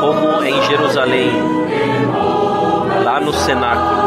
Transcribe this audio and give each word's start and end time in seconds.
Como 0.00 0.42
em 0.44 0.62
Jerusalém, 0.62 1.30
lá 3.04 3.20
no 3.20 3.32
cenáculo. 3.32 4.02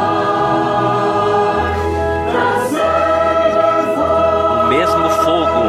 O 4.63 4.67
mesmo 4.67 5.09
fogo 5.09 5.65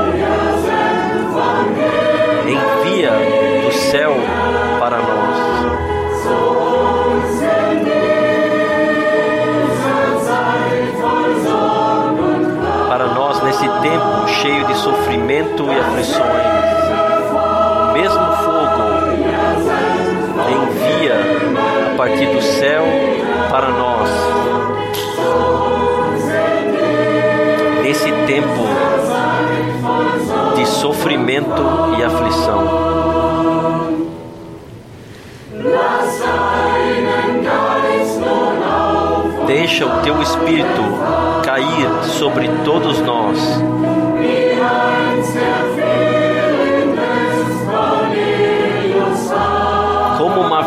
envia 2.48 3.10
do 3.64 3.72
céu 3.72 4.14
para 4.80 4.98
nós. 4.98 5.36
Para 12.88 13.06
nós 13.08 13.42
nesse 13.42 13.68
tempo 13.68 14.28
cheio 14.28 14.64
de 14.66 14.74
sofrimento 14.76 15.64
e 15.70 15.78
aflições, 15.78 16.22
mesmo 17.96 18.20
fogo 18.44 18.82
envia 20.50 21.14
a 21.92 21.96
partir 21.96 22.26
do 22.26 22.42
céu 22.42 22.84
para 23.50 23.70
nós. 23.70 24.10
Nesse 27.82 28.12
tempo 28.26 28.66
de 30.56 30.66
sofrimento 30.66 31.62
e 31.98 32.04
aflição. 32.04 32.86
Deixa 39.46 39.86
o 39.86 40.02
teu 40.02 40.20
espírito 40.20 40.82
cair 41.42 42.04
sobre 42.04 42.48
todos 42.62 43.00
nós. 43.00 43.75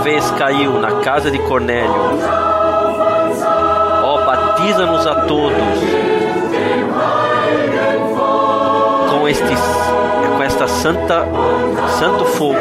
Vez 0.09 0.31
caiu 0.31 0.79
na 0.79 1.01
casa 1.01 1.29
de 1.29 1.37
Cornélio. 1.37 1.93
Ó, 4.03 4.25
batiza-nos 4.25 5.05
a 5.05 5.13
todos 5.27 5.79
com 9.11 9.27
este 9.27 9.55
com 10.35 10.41
esta 10.43 10.67
santa 10.67 11.27
santo 11.99 12.25
fogo 12.25 12.57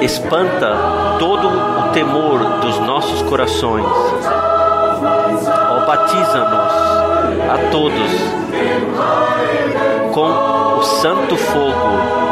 e 0.00 0.04
espanta 0.04 0.76
todo 1.20 1.46
o 1.46 1.92
temor 1.92 2.40
dos 2.62 2.80
nossos 2.80 3.22
corações. 3.22 3.86
Ó, 5.70 5.86
batiza-nos 5.86 6.72
a 7.48 7.70
todos 7.70 8.10
com 10.12 10.78
o 10.78 10.82
santo 10.82 11.36
fogo 11.36 12.24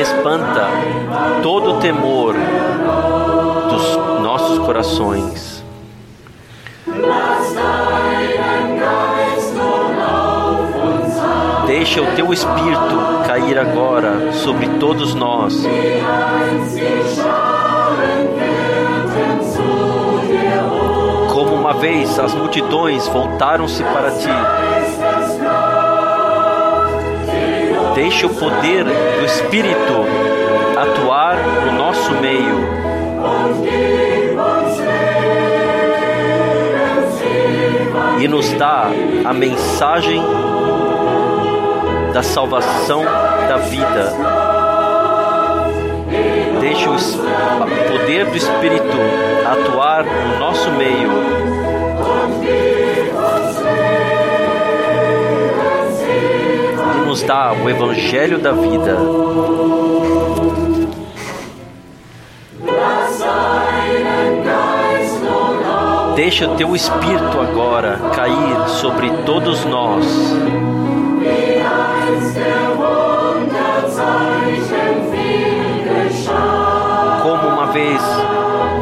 espanta 0.00 0.68
todo 1.42 1.74
o 1.74 1.80
temor 1.80 2.34
dos 3.68 3.96
nossos 4.22 4.58
corações. 4.60 5.62
Deixa 11.66 12.02
o 12.02 12.06
teu 12.16 12.32
espírito 12.32 13.22
cair 13.26 13.58
agora 13.58 14.32
sobre 14.32 14.66
todos 14.80 15.14
nós. 15.14 15.62
Como 21.32 21.54
uma 21.54 21.74
vez 21.74 22.18
as 22.18 22.34
multidões 22.34 23.06
voltaram-se 23.08 23.84
para 23.84 24.10
ti. 24.12 25.49
Deixa 28.02 28.26
o 28.26 28.30
poder 28.30 28.82
do 28.84 29.26
Espírito 29.26 30.06
atuar 30.74 31.36
no 31.66 31.72
nosso 31.72 32.10
meio. 32.12 32.66
E 38.18 38.26
nos 38.26 38.50
dá 38.54 38.86
a 39.22 39.34
mensagem 39.34 40.22
da 42.14 42.22
salvação 42.22 43.04
da 43.46 43.58
vida. 43.58 44.14
Deixa 46.58 46.88
o 46.88 46.96
poder 47.92 48.24
do 48.30 48.36
Espírito 48.38 48.96
atuar 49.44 50.04
no 50.04 50.38
nosso 50.38 50.70
meio. 50.70 51.10
Nos 57.10 57.22
dá 57.24 57.52
o 57.52 57.68
Evangelho 57.68 58.38
da 58.38 58.52
vida. 58.52 58.96
Deixa 66.14 66.48
o 66.48 66.54
teu 66.54 66.76
Espírito 66.76 67.40
agora 67.40 67.98
cair 68.14 68.68
sobre 68.68 69.10
todos 69.26 69.64
nós. 69.64 70.06
Como 77.24 77.48
uma 77.48 77.66
vez 77.72 78.00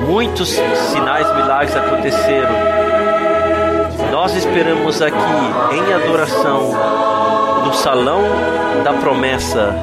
muitos 0.07 0.51
sinais, 0.51 1.35
milagres 1.35 1.75
aconteceram, 1.75 2.53
nós 4.13 4.35
esperamos 4.35 5.01
aqui 5.01 5.17
em 5.73 5.95
adoração 5.95 7.08
no 7.69 7.75
salão 7.75 8.23
da 8.83 8.95
promessa. 8.95 9.75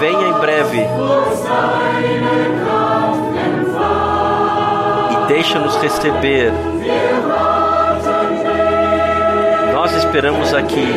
Venha 0.00 0.28
em 0.28 0.32
breve 0.32 0.80
e 5.10 5.26
deixa-nos 5.28 5.76
receber 5.76 6.52
nós 9.74 9.92
esperamos 9.92 10.54
aqui 10.54 10.88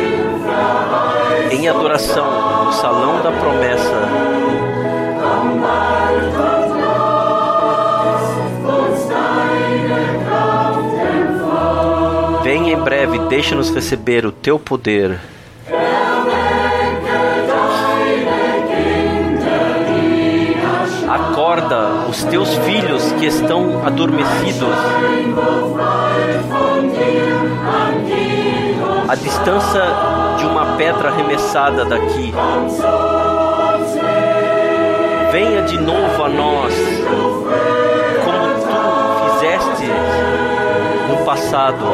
em 1.50 1.68
adoração 1.68 2.64
no 2.64 2.72
salão 2.72 3.20
da 3.22 3.30
promessa. 3.32 4.30
breve 12.80 13.18
deixa-nos 13.28 13.70
receber 13.70 14.24
o 14.24 14.32
teu 14.32 14.58
poder. 14.58 15.18
Acorda 21.08 22.08
os 22.08 22.22
teus 22.24 22.54
filhos 22.58 23.12
que 23.12 23.26
estão 23.26 23.84
adormecidos. 23.84 24.76
A 29.08 29.14
distância 29.14 29.82
de 30.38 30.46
uma 30.46 30.76
pedra 30.76 31.08
arremessada 31.10 31.84
daqui. 31.84 32.32
Venha 35.32 35.62
de 35.62 35.78
novo 35.78 36.24
a 36.24 36.28
nós, 36.28 36.74
como 38.24 38.48
tu 38.60 39.38
fizeste 39.38 39.86
no 41.08 41.24
passado 41.24 41.86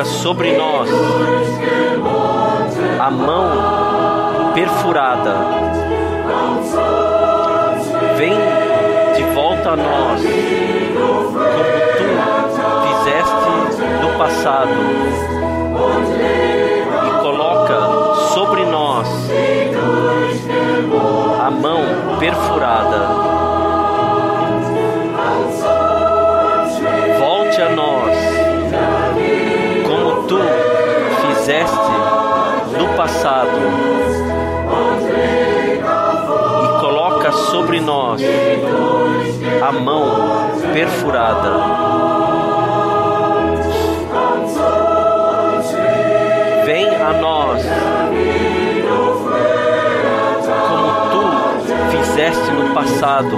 coloca 0.00 0.04
sobre 0.04 0.56
nós 0.56 0.88
a 2.98 3.10
mão 3.10 4.52
perfurada. 4.54 5.34
Vem 8.16 8.34
de 9.16 9.22
volta 9.34 9.70
a 9.70 9.76
nós, 9.76 10.22
como 10.92 11.64
tu 11.96 12.08
fizeste 12.88 13.34
no 14.02 14.18
passado, 14.18 14.70
e 17.06 17.22
coloca 17.22 17.80
sobre 18.34 18.64
nós 18.64 19.08
a 21.40 21.50
mão 21.50 22.18
perfurada. 22.18 23.39
Sobre 37.60 37.80
nós 37.80 38.22
a 39.62 39.72
mão 39.72 40.50
perfurada. 40.72 41.50
Vem 46.64 46.86
a 46.88 47.12
nós, 47.20 47.62
como 50.68 50.92
tu 51.10 51.90
fizeste 51.90 52.50
no 52.50 52.72
passado, 52.72 53.36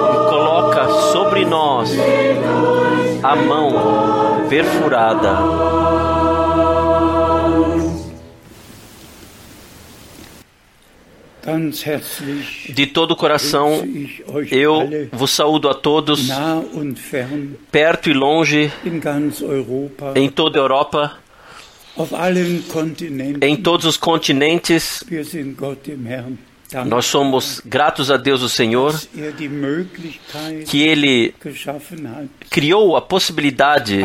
e 0.00 0.30
coloca 0.30 0.88
sobre 1.12 1.44
nós 1.44 1.94
a 3.22 3.36
mão 3.36 4.46
perfurada. 4.48 6.11
De 12.68 12.86
todo 12.86 13.12
o 13.12 13.16
coração, 13.16 13.82
eu 14.50 14.88
vos 15.10 15.32
saúdo 15.32 15.68
a 15.68 15.74
todos, 15.74 16.28
perto 17.70 18.08
e 18.08 18.12
longe, 18.12 18.72
em 20.14 20.28
toda 20.28 20.58
a 20.58 20.62
Europa, 20.62 21.18
em 23.40 23.56
todos 23.56 23.86
os 23.86 23.96
continentes. 23.96 25.02
Nós 26.86 27.06
somos 27.06 27.60
gratos 27.64 28.10
a 28.10 28.16
Deus, 28.16 28.40
o 28.42 28.48
Senhor, 28.48 28.98
que 30.66 30.82
Ele 30.82 31.34
criou 32.48 32.96
a 32.96 33.02
possibilidade 33.02 34.00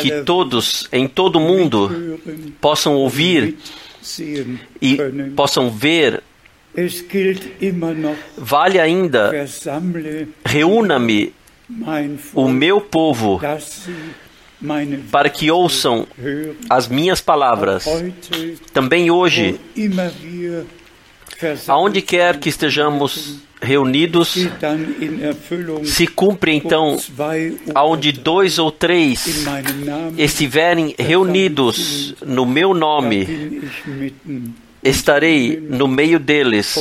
que 0.00 0.22
todos 0.24 0.88
em 0.92 1.06
todo 1.06 1.36
o 1.36 1.40
mundo 1.40 2.18
possam 2.60 2.94
ouvir 2.96 3.56
e 4.80 4.96
possam 5.36 5.70
ver. 5.70 6.22
Vale 8.36 8.80
ainda, 8.80 9.30
reúna-me 10.44 11.34
o 12.34 12.48
meu 12.48 12.80
povo 12.80 13.40
para 15.10 15.28
que 15.28 15.50
ouçam 15.50 16.06
as 16.70 16.88
minhas 16.88 17.20
palavras. 17.20 17.84
Também 18.72 19.10
hoje, 19.10 19.60
aonde 21.68 22.02
quer 22.02 22.38
que 22.38 22.48
estejamos 22.48 23.40
reunidos, 23.60 24.36
se 25.84 26.06
cumpre 26.06 26.52
então, 26.52 26.98
aonde 27.74 28.10
dois 28.12 28.58
ou 28.58 28.72
três 28.72 29.46
estiverem 30.18 30.94
reunidos 30.98 32.14
no 32.26 32.44
meu 32.44 32.74
nome, 32.74 33.62
estarei 34.82 35.60
no 35.60 35.86
meio 35.86 36.18
deles. 36.18 36.76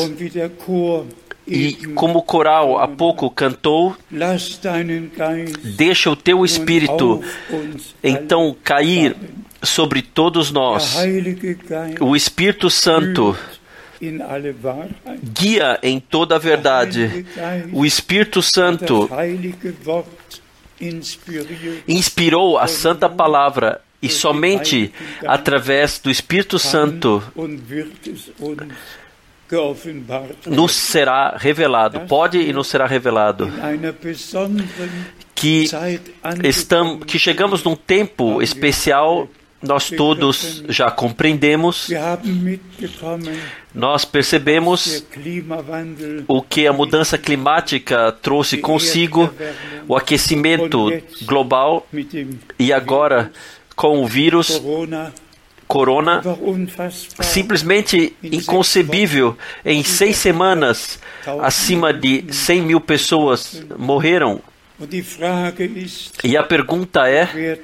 E 1.48 1.74
como 1.96 2.20
o 2.20 2.24
coral 2.24 2.80
há 2.80 2.88
pouco 2.88 3.30
cantou, 3.30 3.96
deixa 5.64 6.10
o 6.10 6.16
teu 6.16 6.46
espírito 6.46 7.22
então 8.04 8.56
cair 8.64 9.16
sobre 9.62 10.02
todos 10.02 10.52
nós. 10.52 10.96
O 12.00 12.16
Espírito 12.16 12.70
Santo 12.70 13.36
guia 15.34 15.80
em 15.84 16.00
toda 16.00 16.36
a 16.36 16.40
verdade. 16.40 17.26
O 17.72 17.86
Espírito 17.86 18.42
Santo 18.42 19.10
inspirou 21.88 22.58
a 22.58 22.68
Santa 22.68 23.08
Palavra 23.08 23.82
e 24.02 24.10
somente 24.10 24.92
através 25.28 26.00
do 26.00 26.10
Espírito 26.10 26.58
Santo 26.58 27.24
nos 30.48 30.72
será 30.72 31.36
revelado, 31.38 32.00
pode 32.02 32.40
e 32.40 32.54
nos 32.54 32.68
será 32.68 32.88
revelado. 32.88 33.52
que, 35.36 35.66
estamos, 36.44 37.06
que 37.06 37.20
chegamos 37.20 37.64
num 37.64 37.76
tempo 37.76 38.42
especial 38.42 39.28
nós 39.62 39.90
todos 39.90 40.64
já 40.68 40.90
compreendemos, 40.90 41.90
nós 43.74 44.04
percebemos 44.04 45.06
o 46.28 46.42
que 46.42 46.68
a 46.68 46.74
mudança 46.74 47.18
climática 47.18 48.12
trouxe 48.22 48.58
consigo, 48.58 49.32
o 49.88 49.96
aquecimento 49.96 50.92
global 51.24 51.88
e 52.58 52.74
agora 52.74 53.32
com 53.76 54.04
o 54.04 54.08
vírus 54.08 54.62
corona, 55.72 56.22
simplesmente 57.22 58.14
inconcebível. 58.22 59.38
Em 59.64 59.82
seis 59.84 60.18
semanas, 60.18 61.00
acima 61.42 61.94
de 61.94 62.26
100 62.30 62.62
mil 62.62 62.82
pessoas 62.82 63.64
morreram 63.78 64.42
e 66.24 66.38
a 66.38 66.44
pergunta 66.44 67.08
é: 67.08 67.60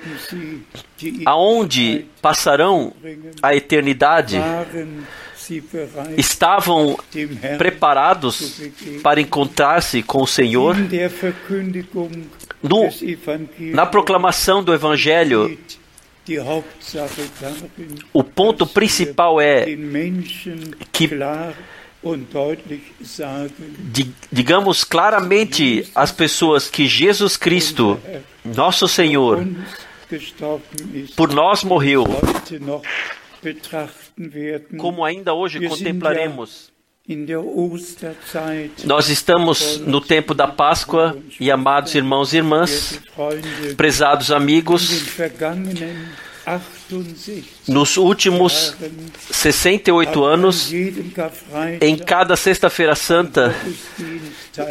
aonde 1.25 2.05
passarão 2.21 2.93
a 3.41 3.55
eternidade? 3.55 4.37
Estavam 6.17 6.97
preparados 7.57 8.61
para 9.01 9.21
encontrar-se 9.21 10.03
com 10.03 10.23
o 10.23 10.27
Senhor? 10.27 10.75
No, 12.61 12.89
na 13.73 13.85
proclamação 13.85 14.63
do 14.63 14.73
Evangelho, 14.73 15.57
o 18.11 18.23
ponto 18.23 18.67
principal 18.67 19.39
é 19.39 19.65
que 20.91 21.09
digamos 24.31 24.83
claramente 24.83 25.89
às 25.93 26.11
pessoas 26.11 26.69
que 26.69 26.87
Jesus 26.87 27.35
Cristo, 27.37 27.99
nosso 28.43 28.87
Senhor, 28.87 29.45
por 31.15 31.33
nós 31.33 31.63
morreu, 31.63 32.05
como 34.77 35.03
ainda 35.03 35.33
hoje 35.33 35.59
contemplaremos. 35.67 36.71
Nós 38.83 39.07
estamos 39.07 39.77
no 39.79 40.01
tempo 40.01 40.33
da 40.33 40.45
Páscoa 40.47 41.17
e, 41.39 41.49
amados 41.49 41.95
irmãos 41.95 42.33
e 42.33 42.37
irmãs, 42.37 42.99
prezados 43.77 44.29
amigos, 44.29 45.05
nos 47.67 47.97
últimos 47.97 48.75
68 49.31 50.23
anos, 50.23 50.71
em 51.81 51.97
cada 51.97 52.35
Sexta-feira 52.35 52.95
Santa, 52.95 53.55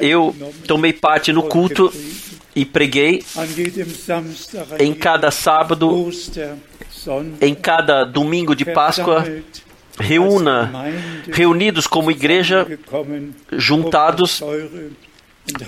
eu 0.01 0.35
tomei 0.67 0.93
parte 0.93 1.33
no 1.33 1.43
culto 1.43 1.93
e 2.55 2.65
preguei. 2.65 3.25
Em 4.79 4.95
cada 4.95 5.31
sábado, 5.31 6.11
em 7.41 7.55
cada 7.55 8.05
domingo 8.05 8.55
de 8.55 8.65
Páscoa, 8.65 9.25
reúna, 9.99 10.73
reunidos 11.31 11.87
como 11.87 12.11
igreja, 12.11 12.67
juntados 13.53 14.43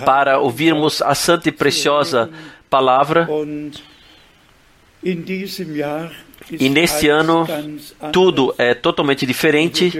para 0.05 0.39
ouvirmos 0.39 1.01
a 1.01 1.15
santa 1.15 1.49
e 1.49 1.51
preciosa 1.51 2.29
palavra 2.69 3.27
e 6.51 6.69
nesse 6.69 7.07
ano 7.07 7.47
tudo 8.11 8.53
é 8.57 8.73
totalmente 8.73 9.25
diferente. 9.25 9.91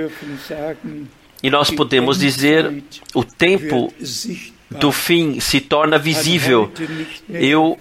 E 1.42 1.50
nós 1.50 1.70
podemos 1.72 2.20
dizer: 2.20 2.84
o 3.14 3.24
tempo 3.24 3.94
do 4.70 4.92
fim 4.92 5.40
se 5.40 5.62
torna 5.62 5.98
visível. 5.98 6.72
Eu 7.30 7.78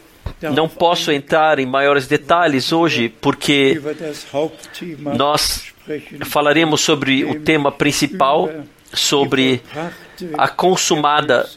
não 0.55 0.69
posso 0.69 1.11
entrar 1.11 1.59
em 1.59 1.67
maiores 1.67 2.07
detalhes 2.07 2.73
hoje, 2.73 3.09
porque 3.09 3.81
nós 5.17 5.73
falaremos 6.27 6.81
sobre 6.81 7.25
o 7.25 7.41
tema 7.41 7.73
principal, 7.73 8.51
sobre 8.93 9.63
a 10.37 10.49
consumada 10.49 11.49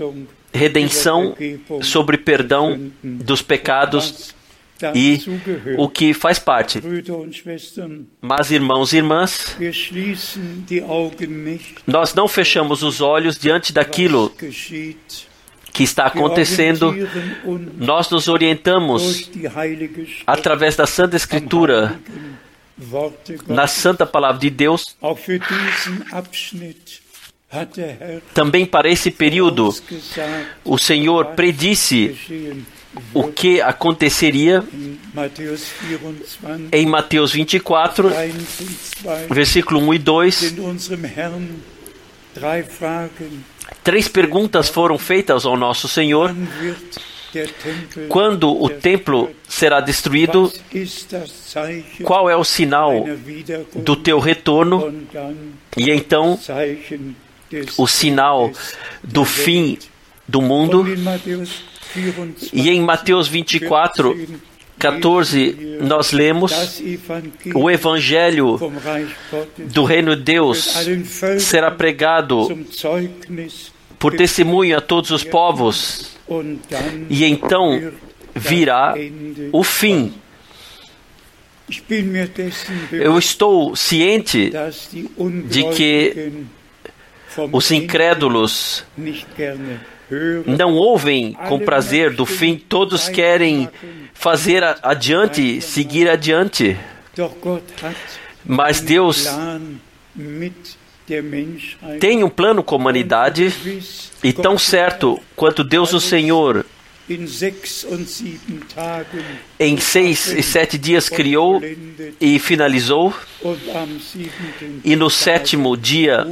redenção, 0.54 1.36
sobre 1.82 2.18
perdão 2.18 2.92
dos 3.04 3.42
pecados 3.42 4.34
e 4.96 5.22
o 5.78 5.88
que 5.90 6.14
faz 6.14 6.40
parte. 6.40 6.82
Mas, 8.22 8.52
irmãos 8.52 8.94
e 8.94 8.98
irmãs, 8.98 9.58
nós 11.88 12.14
não 12.14 12.28
fechamos 12.28 12.84
os 12.84 13.02
olhos 13.02 13.38
diante 13.38 13.74
daquilo 13.74 14.34
que 15.74 15.84
está 15.84 16.06
acontecendo, 16.08 16.94
nós 17.78 18.10
nos 18.10 18.28
orientamos 18.28 19.30
através 20.28 20.76
da 20.76 20.86
Santa 20.86 21.16
Escritura, 21.16 22.00
na 23.48 23.68
Santa 23.68 24.06
Palavra 24.06 24.40
de 24.40 24.50
Deus. 24.50 24.98
Também 28.34 28.66
para 28.66 28.90
esse 28.90 29.12
período, 29.12 29.74
o 30.64 30.78
Senhor 30.78 31.28
predisse 31.28 32.18
o 33.14 33.24
que 33.32 33.62
aconteceria 33.62 34.64
em 36.72 36.86
Mateus 36.86 37.32
24, 37.32 38.12
versículo 39.30 39.80
1 39.80 39.94
e 39.94 40.00
2. 40.00 40.56
Três 43.84 44.08
perguntas 44.08 44.70
foram 44.70 44.98
feitas 44.98 45.46
ao 45.46 45.58
nosso 45.58 45.88
Senhor. 45.88 46.36
Quando 48.10 48.52
o 48.52 48.70
templo 48.70 49.32
será 49.48 49.80
destruído, 49.80 50.52
qual 52.04 52.30
é 52.30 52.36
o 52.36 52.44
sinal 52.44 53.06
do 53.74 53.96
teu 53.96 54.20
retorno? 54.20 54.94
E 55.78 55.90
então, 55.90 56.38
o 57.78 57.88
sinal 57.88 58.52
do 59.02 59.24
fim 59.24 59.78
do 60.28 60.42
mundo. 60.42 60.86
E 62.54 62.70
em 62.70 62.82
Mateus 62.82 63.28
24, 63.28 64.18
14, 64.78 65.78
nós 65.82 66.12
lemos: 66.12 66.82
o 67.54 67.70
Evangelho 67.70 68.58
do 69.58 69.84
Reino 69.84 70.16
de 70.16 70.24
Deus 70.24 70.74
será 71.40 71.70
pregado 71.70 72.48
por 74.00 74.16
testemunho 74.16 74.78
a 74.78 74.82
todos 74.82 75.12
os 75.12 75.24
povos, 75.24 76.18
e 77.10 77.26
então 77.26 77.92
virá 78.34 78.96
o 79.52 79.64
fim. 79.64 80.14
Eu 82.92 83.18
estou 83.18 83.76
ciente 83.76 84.52
de 85.48 85.64
que 85.70 86.32
os 87.52 87.72
incrédulos 87.72 88.84
não 90.46 90.74
ouvem 90.74 91.34
com 91.48 91.60
prazer 91.60 92.12
do 92.12 92.26
fim, 92.26 92.58
todos 92.58 93.08
querem 93.10 93.70
fazer 94.14 94.64
adiante, 94.84 95.62
seguir 95.62 96.10
adiante. 96.10 96.78
Mas 98.46 98.82
Deus 98.82 99.28
tem 102.00 102.24
um 102.24 102.30
plano 102.30 102.64
com 102.64 102.76
a 102.76 102.78
humanidade 102.78 103.54
e 104.24 104.34
tão 104.34 104.58
certo 104.58 105.20
quanto 105.36 105.64
Deus 105.64 105.94
o 105.94 106.00
Senhor 106.00 106.66
em 109.60 109.78
seis 109.78 110.28
e 110.28 110.44
sete 110.44 110.78
dias 110.78 111.10
criou 111.10 111.62
e 112.20 112.40
finalizou, 112.40 113.14
e 114.84 114.96
no 114.96 115.10
sétimo 115.10 115.76
dia 115.76 116.26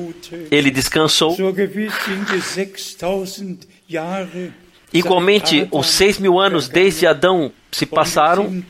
ele 0.49 0.71
descansou. 0.71 1.35
Igualmente, 4.93 5.67
os 5.71 5.87
seis 5.87 6.17
mil 6.17 6.39
anos 6.39 6.67
desde 6.67 7.05
Adão 7.05 7.51
se 7.71 7.85
passaram 7.85 8.63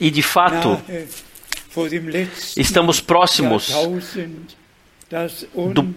e, 0.00 0.10
de 0.10 0.22
fato, 0.22 0.80
estamos 2.56 3.00
próximos 3.00 3.72
do 5.72 5.94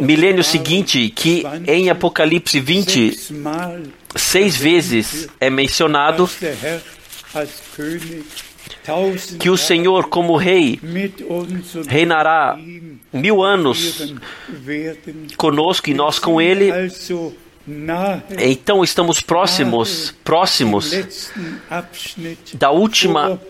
milênio 0.00 0.44
seguinte, 0.44 1.10
que 1.10 1.42
em 1.66 1.90
Apocalipse 1.90 2.60
20, 2.60 3.18
seis 4.14 4.56
vezes 4.56 5.28
é 5.40 5.50
mencionado 5.50 6.30
que 9.38 9.50
o 9.50 9.56
Senhor, 9.56 10.08
como 10.08 10.36
Rei, 10.36 10.80
reinará 11.88 12.58
mil 13.12 13.42
anos 13.42 14.14
conosco 15.36 15.90
e 15.90 15.94
nós 15.94 16.18
com 16.18 16.40
Ele. 16.40 16.70
Então 18.38 18.84
estamos 18.84 19.20
próximos, 19.20 20.14
próximos 20.22 20.92
da 22.54 22.70
última 22.70 23.40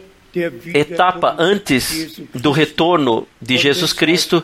etapa 0.74 1.34
antes 1.38 2.20
do 2.34 2.50
retorno 2.50 3.26
de 3.40 3.56
Jesus 3.56 3.92
Cristo 3.92 4.42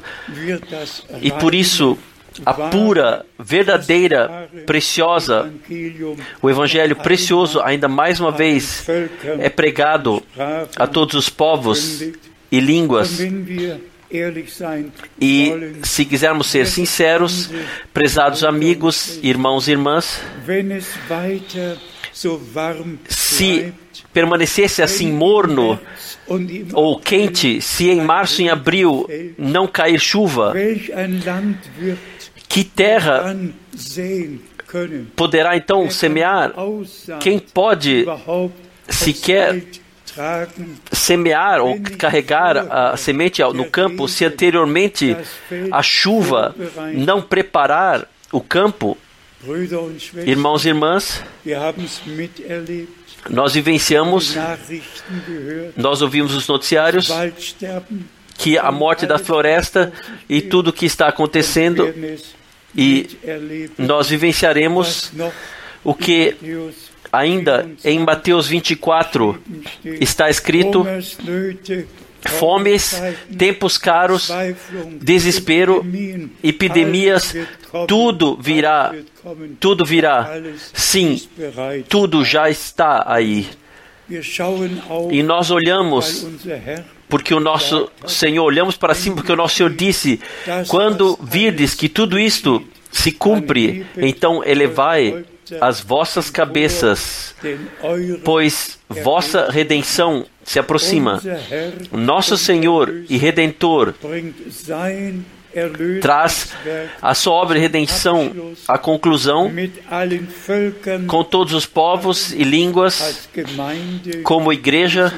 e 1.21 1.31
por 1.33 1.55
isso 1.55 1.99
a 2.45 2.53
pura, 2.55 3.27
verdadeira, 3.39 4.49
preciosa, 4.67 5.53
o 6.41 6.51
Evangelho 6.51 6.97
precioso, 6.97 7.61
ainda 7.61 7.89
mais 7.89 8.21
uma 8.21 8.31
vez, 8.31 8.87
é 9.39 9.49
pregado 9.49 10.23
a 10.77 10.87
todos 10.87 11.15
os 11.15 11.29
povos 11.29 12.03
e 12.51 12.61
línguas. 12.61 13.19
E 15.21 15.53
se 15.83 16.05
quisermos 16.05 16.49
ser 16.49 16.67
sinceros, 16.67 17.51
prezados 17.95 18.45
amigos, 18.45 19.19
irmãos 19.23 19.69
e 19.69 19.71
irmãs, 19.73 20.21
se 23.09 23.73
permanecesse 24.13 24.83
assim 24.83 25.11
morno 25.11 25.81
ou 26.75 26.99
quente, 27.01 27.61
se 27.63 27.89
em 27.89 28.01
março 28.03 28.43
e 28.43 28.45
em 28.45 28.49
abril 28.51 29.09
não 29.39 29.67
cair 29.67 29.99
chuva, 29.99 30.53
que 32.53 32.63
terra 32.63 33.35
poderá 35.17 35.57
então 35.57 35.91
semear? 35.91 36.53
Quem 37.19 37.39
pode 37.39 38.05
sequer 38.87 39.65
semear 40.93 41.63
ou 41.63 41.81
carregar 41.99 42.59
a 42.59 42.97
semente 42.99 43.43
no 43.55 43.65
campo 43.71 44.07
se 44.07 44.27
anteriormente 44.27 45.17
a 45.71 45.83
chuva 45.83 46.55
não 46.95 47.23
preparar 47.23 48.07
o 48.31 48.41
campo? 48.43 48.99
Irmãos 50.27 50.67
e 50.67 50.69
irmãs, 50.69 51.25
nós 53.31 53.55
vivenciamos, 53.55 54.37
nós 55.75 56.03
ouvimos 56.03 56.35
os 56.35 56.47
noticiários 56.47 57.11
que 58.37 58.59
a 58.59 58.71
morte 58.71 59.07
da 59.07 59.19
floresta 59.19 59.91
e 60.29 60.43
tudo 60.43 60.69
o 60.69 60.73
que 60.73 60.85
está 60.85 61.09
acontecendo 61.09 61.93
e 62.75 63.71
nós 63.79 64.09
vivenciaremos 64.09 65.13
o 65.85 65.95
que 65.95 66.37
ainda 67.13 67.71
em 67.85 67.99
Mateus 67.99 68.49
24 68.49 69.43
está 70.01 70.31
escrito: 70.31 70.87
fomes, 72.21 73.01
tempos 73.37 73.77
caros, 73.77 74.31
desespero, 75.01 75.85
epidemias, 76.43 77.35
tudo 77.87 78.37
virá, 78.41 78.95
tudo 79.61 79.85
virá. 79.85 80.41
Sim, 80.73 81.21
tudo 81.89 82.25
já 82.25 82.49
está 82.49 83.05
aí. 83.07 83.49
E 85.11 85.23
nós 85.23 85.51
olhamos 85.51 86.27
porque 87.13 87.35
o 87.35 87.41
nosso 87.41 87.91
Senhor, 88.07 88.43
olhamos 88.43 88.79
para 88.79 88.95
cima 88.95 89.17
porque 89.17 89.31
o 89.31 89.37
nosso 89.37 89.57
Senhor 89.57 89.69
disse: 89.69 90.19
quando 90.67 91.19
virdes 91.23 91.75
que 91.75 91.87
tudo 91.87 92.19
isto 92.19 92.67
se 92.91 93.13
cumpre, 93.13 93.87
então 93.99 94.43
elevai 94.43 95.23
as 95.61 95.83
vossas 95.83 96.31
cabeças, 96.31 97.35
pois 98.25 98.79
vossa 98.89 99.51
redenção 99.51 100.25
se 100.43 100.59
aproxima. 100.59 101.21
Nosso 101.93 102.39
Senhor 102.39 103.05
e 103.11 103.19
Redentor 103.19 103.93
traz 106.01 106.53
a 107.01 107.15
sua 107.15 107.35
obra 107.35 107.55
de 107.57 107.61
redenção 107.61 108.55
à 108.67 108.79
conclusão 108.79 109.53
com 111.07 111.25
todos 111.25 111.53
os 111.55 111.67
povos 111.67 112.33
e 112.33 112.43
línguas, 112.43 113.29
como 114.23 114.53
igreja 114.53 115.13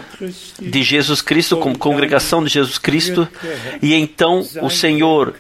de 0.61 0.83
Jesus 0.83 1.23
Cristo, 1.23 1.57
como 1.57 1.79
congregação 1.79 2.43
de 2.43 2.51
Jesus 2.51 2.79
Cristo, 2.79 3.29
e 3.81 3.95
então 3.95 4.47
o 4.63 4.71
Senhor 4.71 5.35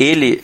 ele 0.00 0.42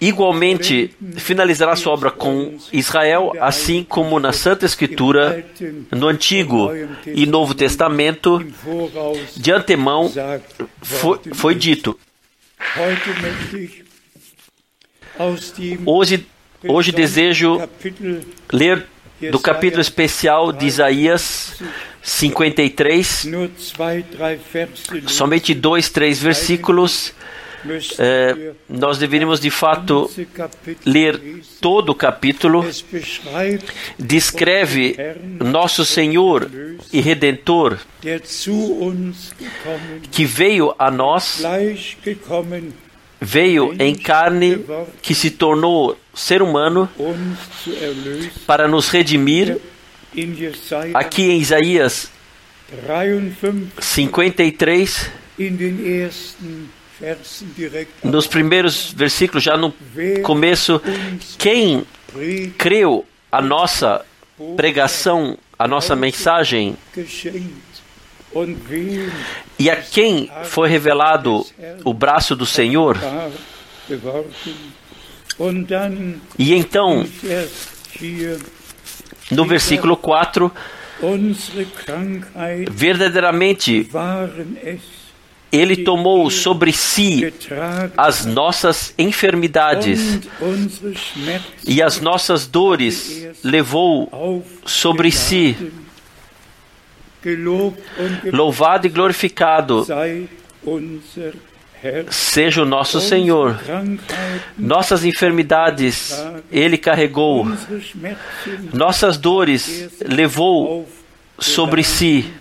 igualmente 0.00 0.90
finalizará 1.16 1.76
sua 1.76 1.92
obra 1.92 2.10
com 2.10 2.58
Israel, 2.72 3.32
assim 3.40 3.84
como 3.84 4.18
na 4.18 4.32
Santa 4.32 4.66
Escritura, 4.66 5.46
no 5.92 6.08
Antigo 6.08 6.70
e 7.06 7.24
Novo 7.24 7.54
Testamento, 7.54 8.44
de 9.36 9.52
antemão 9.52 10.12
foi, 10.82 11.20
foi 11.32 11.54
dito. 11.54 11.96
Hoje, 15.86 16.26
hoje 16.66 16.90
desejo 16.90 17.60
ler 18.52 18.84
do 19.30 19.38
capítulo 19.38 19.80
especial 19.80 20.52
de 20.52 20.66
Isaías 20.66 21.62
53, 22.02 23.26
somente 25.06 25.54
dois, 25.54 25.88
três 25.88 26.20
versículos. 26.20 27.14
É, 27.98 28.52
nós 28.68 28.98
deveríamos 28.98 29.40
de 29.40 29.50
fato 29.50 30.10
ler 30.84 31.42
todo 31.60 31.90
o 31.90 31.94
capítulo. 31.94 32.64
Descreve 33.98 34.96
nosso 35.40 35.84
Senhor 35.84 36.50
e 36.92 37.00
Redentor 37.00 37.78
que 40.10 40.24
veio 40.24 40.74
a 40.78 40.90
nós, 40.90 41.42
veio 43.20 43.74
em 43.78 43.94
carne, 43.94 44.64
que 45.02 45.14
se 45.14 45.30
tornou 45.30 45.98
ser 46.14 46.42
humano 46.42 46.88
para 48.46 48.68
nos 48.68 48.88
redimir. 48.88 49.58
Aqui 50.94 51.30
em 51.30 51.40
Isaías 51.40 52.10
53, 53.80 55.10
nos 58.02 58.26
primeiros 58.26 58.92
versículos, 58.92 59.42
já 59.44 59.56
no 59.56 59.72
começo, 60.22 60.80
quem 61.38 61.84
creu 62.56 63.06
a 63.30 63.40
nossa 63.40 64.04
pregação, 64.56 65.38
a 65.58 65.68
nossa 65.68 65.94
mensagem, 65.94 66.76
e 69.58 69.70
a 69.70 69.76
quem 69.76 70.30
foi 70.44 70.68
revelado 70.68 71.44
o 71.84 71.94
braço 71.94 72.34
do 72.34 72.46
Senhor, 72.46 72.98
e 76.38 76.54
então, 76.54 77.06
no 79.30 79.44
versículo 79.44 79.96
4, 79.96 80.52
verdadeiramente 82.70 83.88
ele 85.50 85.84
tomou 85.84 86.30
sobre 86.30 86.72
si 86.72 87.32
as 87.96 88.26
nossas 88.26 88.92
enfermidades 88.98 90.20
e 91.66 91.82
as 91.82 92.00
nossas 92.00 92.46
dores 92.46 93.28
levou 93.42 94.44
sobre 94.66 95.10
si. 95.10 95.56
Louvado 98.32 98.86
e 98.86 98.90
glorificado 98.90 99.86
seja 102.10 102.62
o 102.62 102.66
nosso 102.66 103.00
Senhor. 103.00 103.58
Nossas 104.56 105.04
enfermidades 105.04 106.12
Ele 106.50 106.76
carregou, 106.76 107.46
nossas 108.72 109.16
dores 109.16 109.90
levou 110.00 110.88
sobre 111.38 111.82
si. 111.82 112.32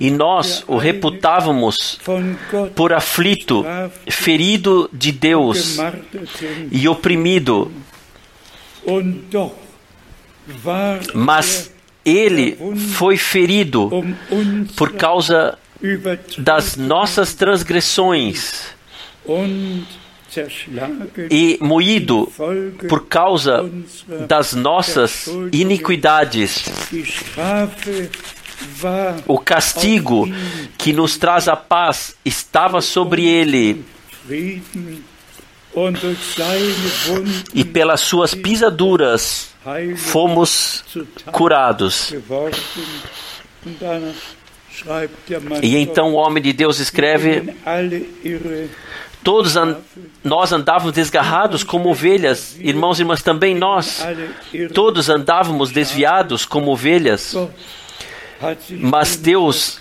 E 0.00 0.10
nós 0.10 0.64
o 0.66 0.76
reputávamos 0.76 1.98
por 2.74 2.92
aflito, 2.92 3.64
ferido 4.10 4.88
de 4.92 5.12
Deus 5.12 5.76
e 6.70 6.88
oprimido. 6.88 7.70
Mas 11.14 11.72
ele 12.04 12.56
foi 12.96 13.16
ferido 13.16 13.90
por 14.76 14.92
causa 14.92 15.58
das 16.38 16.76
nossas 16.76 17.34
transgressões 17.34 18.76
e 21.30 21.58
moído 21.60 22.30
por 22.88 23.06
causa 23.06 23.70
das 24.26 24.54
nossas 24.54 25.28
iniquidades. 25.52 26.64
O 29.26 29.38
castigo 29.38 30.28
que 30.76 30.92
nos 30.92 31.16
traz 31.16 31.48
a 31.48 31.56
paz 31.56 32.16
estava 32.24 32.80
sobre 32.80 33.24
ele. 33.24 33.84
E 37.54 37.64
pelas 37.64 38.00
suas 38.00 38.34
pisaduras 38.34 39.54
fomos 39.96 40.84
curados. 41.32 42.12
E 45.62 45.76
então 45.76 46.12
o 46.12 46.14
homem 46.14 46.42
de 46.42 46.52
Deus 46.52 46.78
escreve: 46.78 47.54
Todos 49.22 49.56
an 49.56 49.76
nós 50.22 50.52
andávamos 50.52 50.92
desgarrados 50.92 51.62
como 51.62 51.88
ovelhas, 51.88 52.56
irmãos 52.60 52.98
e 52.98 53.02
irmãs, 53.02 53.22
também 53.22 53.54
nós. 53.54 54.04
Todos 54.74 55.08
andávamos 55.08 55.70
desviados 55.70 56.44
como 56.44 56.70
ovelhas, 56.70 57.34
mas 58.70 59.16
Deus 59.16 59.80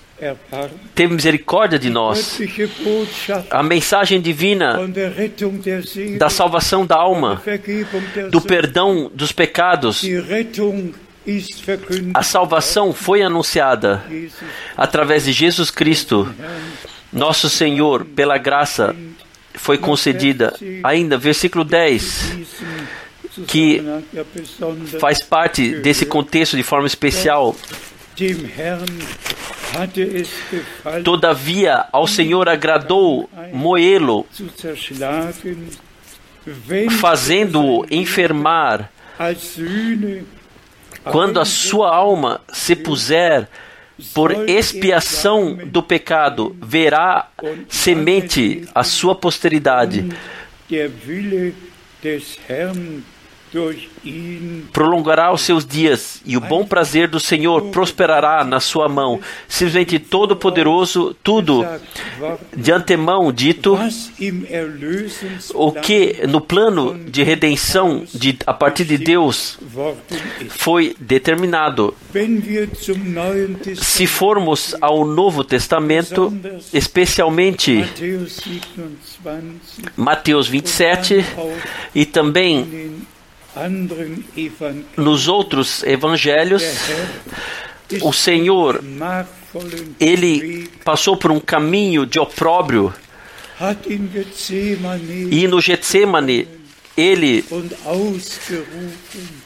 teve 0.95 1.13
misericórdia 1.13 1.77
de 1.77 1.89
nós. 1.89 2.39
A 3.49 3.61
mensagem 3.61 4.21
divina 4.21 4.79
da 6.17 6.29
salvação 6.29 6.85
da 6.85 6.95
alma, 6.95 7.41
do 8.31 8.41
perdão 8.41 9.11
dos 9.13 9.31
pecados, 9.31 10.03
a 12.13 12.23
salvação 12.23 12.93
foi 12.93 13.21
anunciada 13.21 14.03
através 14.75 15.25
de 15.25 15.33
Jesus 15.33 15.69
Cristo, 15.69 16.33
nosso 17.11 17.49
Senhor, 17.49 18.05
pela 18.05 18.37
graça 18.37 18.95
foi 19.57 19.77
concedida. 19.77 20.53
Ainda, 20.83 21.17
versículo 21.17 21.63
10, 21.63 22.37
que 23.47 23.83
faz 24.99 25.21
parte 25.21 25.75
desse 25.75 26.05
contexto 26.05 26.55
de 26.55 26.63
forma 26.63 26.87
especial. 26.87 27.55
Todavia, 31.03 31.85
ao 31.91 32.07
Senhor 32.07 32.49
agradou 32.49 33.29
moê-lo, 33.53 34.25
fazendo-o 36.99 37.85
enfermar 37.91 38.91
quando 41.03 41.39
a 41.39 41.45
sua 41.45 41.93
alma 41.93 42.41
se 42.51 42.75
puser 42.75 43.47
por 44.13 44.49
expiação 44.49 45.55
do 45.65 45.81
pecado, 45.81 46.55
verá 46.61 47.29
semente 47.67 48.67
a 48.73 48.83
sua 48.83 49.15
posteridade 49.15 50.09
prolongará 54.71 55.33
os 55.33 55.41
seus 55.41 55.65
dias 55.65 56.21
e 56.25 56.35
o 56.35 56.41
bom 56.41 56.65
prazer 56.65 57.07
do 57.07 57.19
Senhor 57.19 57.69
prosperará 57.69 58.43
na 58.43 58.59
sua 58.59 58.89
mão. 58.89 59.19
Simplesmente 59.47 59.99
todo-poderoso, 59.99 61.15
tudo 61.23 61.65
de 62.55 62.71
antemão 62.71 63.31
dito, 63.31 63.77
o 65.53 65.71
que 65.71 66.27
no 66.27 66.41
plano 66.41 66.97
de 67.05 67.23
redenção 67.23 68.05
de, 68.13 68.37
a 68.45 68.53
partir 68.53 68.85
de 68.85 68.97
Deus 68.97 69.57
foi 70.49 70.95
determinado. 70.99 71.93
Se 73.75 74.07
formos 74.07 74.75
ao 74.81 75.05
Novo 75.05 75.43
Testamento, 75.43 76.33
especialmente 76.73 77.85
Mateus 79.95 80.47
27 80.47 81.25
e 81.93 82.05
também 82.05 83.06
nos 84.95 85.27
outros 85.27 85.83
evangelhos, 85.83 86.63
o 88.01 88.11
Senhor, 88.13 88.83
ele 89.99 90.67
passou 90.83 91.15
por 91.17 91.31
um 91.31 91.39
caminho 91.39 92.05
de 92.05 92.19
opróbrio. 92.19 92.93
e 95.31 95.47
no 95.47 95.59
Getsemane 95.59 96.47
ele 96.95 97.43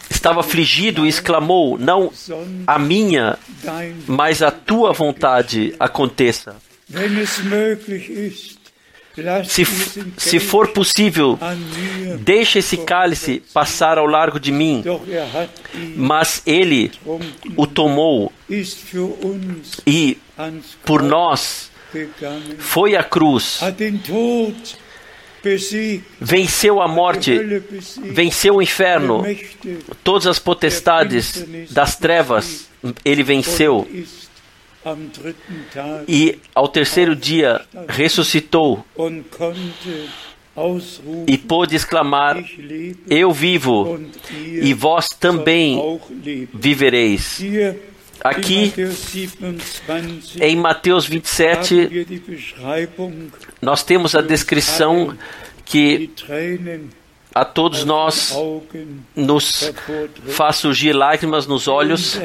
estava 0.09 0.39
afligido 0.39 1.05
e 1.05 1.09
exclamou: 1.09 1.77
Não 1.77 2.11
a 2.65 2.79
minha, 2.79 3.37
mas 4.07 4.41
a 4.41 4.49
tua 4.51 4.93
vontade 4.93 5.75
aconteça. 5.79 6.55
Se, 9.45 9.65
se 10.17 10.39
for 10.39 10.69
possível, 10.69 11.37
deixe 12.19 12.59
esse 12.59 12.77
cálice 12.77 13.43
passar 13.53 13.97
ao 13.97 14.05
largo 14.05 14.39
de 14.39 14.51
mim. 14.51 14.83
Mas 15.95 16.41
ele 16.45 16.91
o 17.57 17.67
tomou 17.67 18.31
e 19.85 20.17
por 20.85 21.03
nós 21.03 21.69
foi 22.57 22.95
à 22.95 23.03
cruz, 23.03 23.59
venceu 26.19 26.81
a 26.81 26.87
morte, 26.87 27.37
venceu 28.13 28.55
o 28.55 28.61
inferno, 28.61 29.23
todas 30.03 30.27
as 30.27 30.39
potestades 30.39 31.45
das 31.69 31.97
trevas, 31.97 32.69
ele 33.03 33.23
venceu. 33.23 33.87
E 36.07 36.39
ao 36.55 36.67
terceiro 36.67 37.15
dia 37.15 37.61
ressuscitou 37.87 38.83
e 41.27 41.37
pôde 41.37 41.75
exclamar: 41.75 42.43
Eu 43.09 43.31
vivo 43.31 43.99
e 44.31 44.73
vós 44.73 45.07
também 45.07 45.99
vivereis. 46.53 47.41
Aqui 48.23 48.71
em 50.39 50.55
Mateus 50.55 51.07
27, 51.07 52.07
nós 53.61 53.83
temos 53.83 54.13
a 54.13 54.21
descrição 54.21 55.17
que 55.65 56.11
a 57.33 57.45
todos 57.45 57.85
nós 57.85 58.35
nos 59.15 59.71
faz 60.29 60.57
surgir 60.57 60.93
lágrimas 60.93 61.47
nos 61.47 61.67
olhos, 61.67 62.19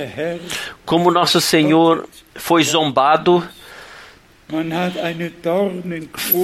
como 0.85 1.11
nosso 1.11 1.41
Senhor 1.41 2.09
foi 2.35 2.63
zombado 2.65 3.47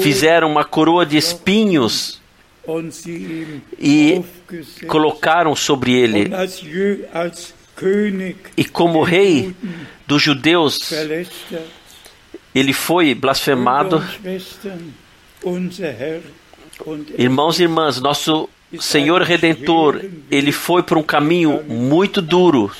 fizeram 0.02 0.50
uma 0.50 0.64
coroa 0.64 1.06
de 1.06 1.16
espinhos 1.16 2.20
e 3.78 4.22
colocaram 4.86 5.54
sobre 5.54 5.92
ele. 5.92 6.30
E 8.56 8.64
como 8.64 9.02
rei 9.02 9.54
dos 10.06 10.22
judeus, 10.22 10.92
ele 12.54 12.72
foi 12.72 13.14
blasfemado. 13.14 14.02
Irmãos 17.18 17.58
e 17.58 17.62
irmãs, 17.62 18.00
nosso 18.00 18.48
Senhor 18.78 19.22
Redentor, 19.22 20.00
ele 20.30 20.52
foi 20.52 20.82
por 20.82 20.96
um 20.96 21.02
caminho 21.02 21.62
muito 21.68 22.22
duro 22.22 22.70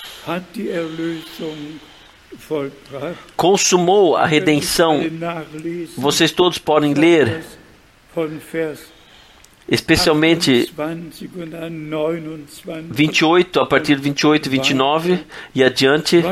consumou 3.36 4.16
a 4.16 4.26
redenção. 4.26 5.00
Vocês 5.96 6.32
todos 6.32 6.58
podem 6.58 6.94
ler, 6.94 7.44
especialmente 9.68 10.72
28, 12.90 13.60
a 13.60 13.66
partir 13.66 13.96
de 13.96 14.02
28 14.02 14.46
e 14.46 14.48
29 14.48 15.24
e 15.54 15.62
adiante, 15.64 16.22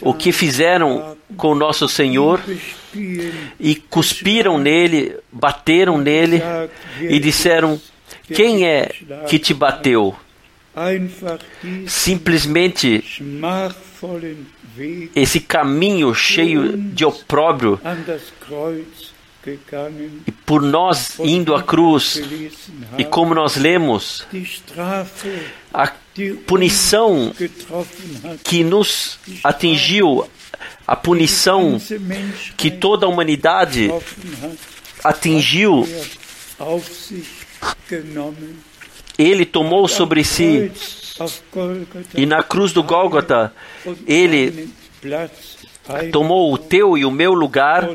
o 0.00 0.14
que 0.14 0.32
fizeram 0.32 1.16
com 1.36 1.54
nosso 1.54 1.88
Senhor 1.88 2.40
e 3.58 3.74
cuspiram 3.74 4.58
nele, 4.58 5.16
bateram 5.32 5.98
nele 5.98 6.42
e 7.00 7.18
disseram: 7.18 7.80
Quem 8.32 8.66
é 8.66 8.90
que 9.28 9.38
te 9.38 9.52
bateu? 9.52 10.14
simplesmente 11.86 13.02
esse 15.14 15.40
caminho 15.40 16.14
cheio 16.14 16.76
de 16.76 17.02
opróbrio 17.04 17.80
e 20.26 20.32
por 20.32 20.60
nós 20.60 21.18
indo 21.20 21.54
à 21.54 21.62
cruz 21.62 22.20
e 22.98 23.04
como 23.04 23.34
nós 23.34 23.56
lemos 23.56 24.26
a 25.72 25.92
punição 26.46 27.32
que 28.42 28.64
nos 28.64 29.18
atingiu 29.42 30.28
a 30.86 30.96
punição 30.96 31.80
que 32.56 32.70
toda 32.70 33.06
a 33.06 33.08
humanidade 33.08 33.90
atingiu 35.02 35.86
ele 39.18 39.46
tomou 39.46 39.88
sobre 39.88 40.24
si. 40.24 40.70
E 42.14 42.26
na 42.26 42.42
cruz 42.42 42.72
do 42.72 42.82
Gólgota 42.82 43.52
ele 44.06 44.68
tomou 46.12 46.52
o 46.52 46.58
teu 46.58 46.98
e 46.98 47.04
o 47.04 47.10
meu 47.10 47.32
lugar 47.32 47.88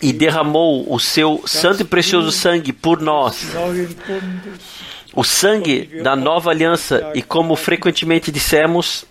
e 0.00 0.12
derramou 0.12 0.92
o 0.92 0.98
seu 0.98 1.42
santo 1.46 1.82
e 1.82 1.84
precioso 1.84 2.32
sangue 2.32 2.72
por 2.72 3.00
nós. 3.00 3.48
O 5.14 5.24
sangue 5.24 6.00
da 6.02 6.14
nova 6.14 6.50
aliança, 6.50 7.12
e 7.14 7.22
como 7.22 7.56
frequentemente 7.56 8.30
dissemos, 8.30 9.04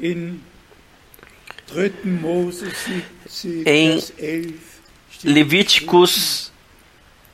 em 0.00 0.40
Levíticos 5.24 6.52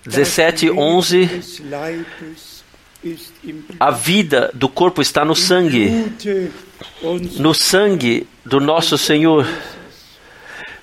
17, 0.07 0.71
11, 0.71 1.43
a 3.79 3.91
vida 3.91 4.51
do 4.55 4.69
corpo 4.69 5.03
está 5.03 5.25
no 5.25 5.35
sangue, 5.35 5.91
no 7.39 7.53
sangue 7.53 8.27
do 8.45 8.61
nosso 8.61 8.97
Senhor. 8.97 9.47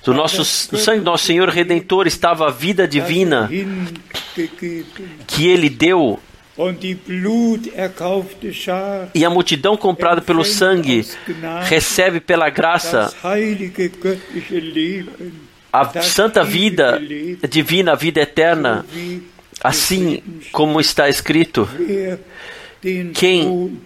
Do 0.04 0.14
nosso, 0.14 0.38
no 0.72 0.78
sangue 0.78 1.00
do 1.00 1.04
nosso 1.04 1.26
Senhor 1.26 1.48
Redentor 1.48 2.06
estava 2.06 2.48
a 2.48 2.50
vida 2.50 2.88
divina 2.88 3.50
que 5.26 5.46
Ele 5.46 5.68
deu 5.68 6.18
e 9.14 9.24
a 9.24 9.30
multidão 9.30 9.76
comprada 9.76 10.20
pelo 10.20 10.44
sangue 10.44 11.06
recebe 11.62 12.20
pela 12.20 12.50
graça 12.50 13.14
a 15.72 16.02
santa 16.02 16.44
vida 16.44 17.00
divina, 17.48 17.92
a 17.92 17.94
vida 17.94 18.20
eterna, 18.20 18.84
assim 19.62 20.22
como 20.52 20.80
está 20.80 21.08
escrito. 21.08 21.68
Quem 23.14 23.80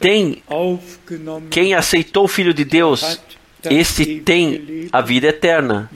tem, 0.00 0.42
quem 1.50 1.74
aceitou 1.74 2.24
o 2.24 2.28
Filho 2.28 2.52
de 2.52 2.64
Deus, 2.64 3.20
esse 3.70 4.20
tem 4.20 4.88
a 4.92 5.00
vida 5.00 5.28
eterna. 5.28 5.90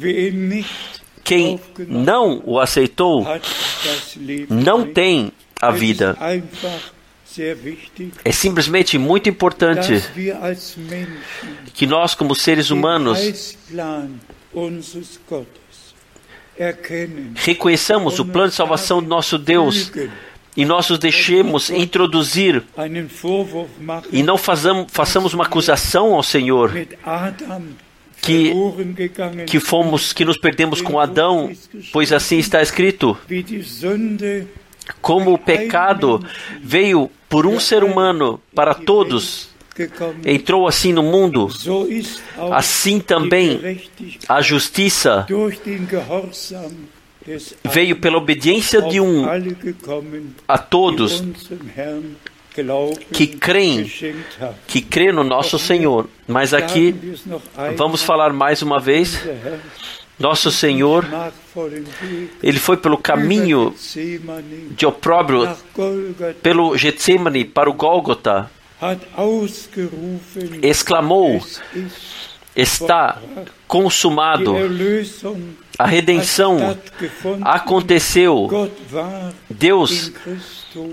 Quem 1.24 1.60
não 1.88 2.42
o 2.44 2.60
aceitou, 2.60 3.26
não 4.48 4.86
tem 4.92 5.32
a 5.60 5.70
vida. 5.70 6.16
É 8.24 8.32
simplesmente 8.32 8.96
muito 8.96 9.28
importante 9.28 10.02
que 11.74 11.86
nós, 11.86 12.14
como 12.14 12.34
seres 12.34 12.70
humanos, 12.70 13.56
reconheçamos 17.34 18.18
o 18.18 18.24
plano 18.24 18.48
de 18.48 18.54
salvação 18.54 19.02
do 19.02 19.08
nosso 19.08 19.36
Deus 19.36 19.90
e 20.56 20.64
nós 20.64 20.88
os 20.90 20.98
deixemos 20.98 21.70
introduzir 21.70 22.62
e 24.12 24.22
não 24.22 24.38
façamos, 24.38 24.86
façamos 24.90 25.34
uma 25.34 25.44
acusação 25.44 26.14
ao 26.14 26.22
Senhor 26.22 26.72
que, 28.22 28.52
que 29.46 29.60
fomos 29.60 30.12
que 30.12 30.24
nos 30.24 30.38
perdemos 30.38 30.80
com 30.80 30.98
Adão, 30.98 31.52
pois 31.92 32.12
assim 32.12 32.38
está 32.38 32.60
escrito. 32.62 33.16
Como 35.00 35.32
o 35.32 35.38
pecado 35.38 36.24
veio 36.62 37.10
por 37.28 37.46
um 37.46 37.60
ser 37.60 37.84
humano 37.84 38.40
para 38.54 38.74
todos, 38.74 39.48
entrou 40.24 40.66
assim 40.66 40.92
no 40.92 41.02
mundo, 41.02 41.48
assim 42.50 42.98
também 42.98 43.80
a 44.28 44.40
justiça 44.40 45.26
veio 47.64 47.96
pela 47.96 48.16
obediência 48.18 48.82
de 48.82 49.00
um 49.00 49.24
a 50.46 50.58
todos 50.58 51.22
que 53.12 53.26
creem, 53.26 53.90
que 54.66 54.80
crê 54.80 55.12
no 55.12 55.22
nosso 55.22 55.58
Senhor. 55.58 56.08
Mas 56.26 56.54
aqui 56.54 56.94
vamos 57.76 58.02
falar 58.02 58.32
mais 58.32 58.62
uma 58.62 58.80
vez 58.80 59.20
nosso 60.18 60.50
Senhor, 60.50 61.04
ele 62.42 62.58
foi 62.58 62.78
pelo 62.78 62.96
caminho 62.96 63.74
de 64.70 64.86
opróbrio, 64.86 65.54
pelo 66.42 66.76
Getsemane 66.76 67.44
para 67.44 67.68
o 67.68 67.74
Gólgota, 67.74 68.50
exclamou: 70.62 71.44
Está 72.54 73.20
consumado. 73.68 74.54
A 75.78 75.86
redenção 75.86 76.76
aconteceu. 77.42 78.48
Deus 79.50 80.12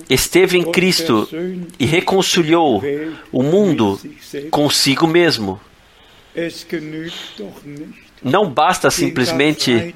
esteve 0.10 0.58
em 0.58 0.72
Cristo 0.72 1.28
e 1.80 1.86
reconciliou 1.86 2.84
o 3.32 3.44
mundo 3.44 4.00
consigo 4.52 5.08
mesmo. 5.08 5.60
Não 8.24 8.50
basta 8.50 8.90
simplesmente 8.90 9.94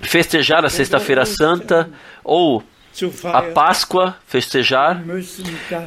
festejar 0.00 0.64
a 0.64 0.70
Sexta-feira 0.70 1.26
Santa 1.26 1.90
ou 2.24 2.62
a 3.24 3.42
Páscoa 3.42 4.16
festejar, 4.26 5.04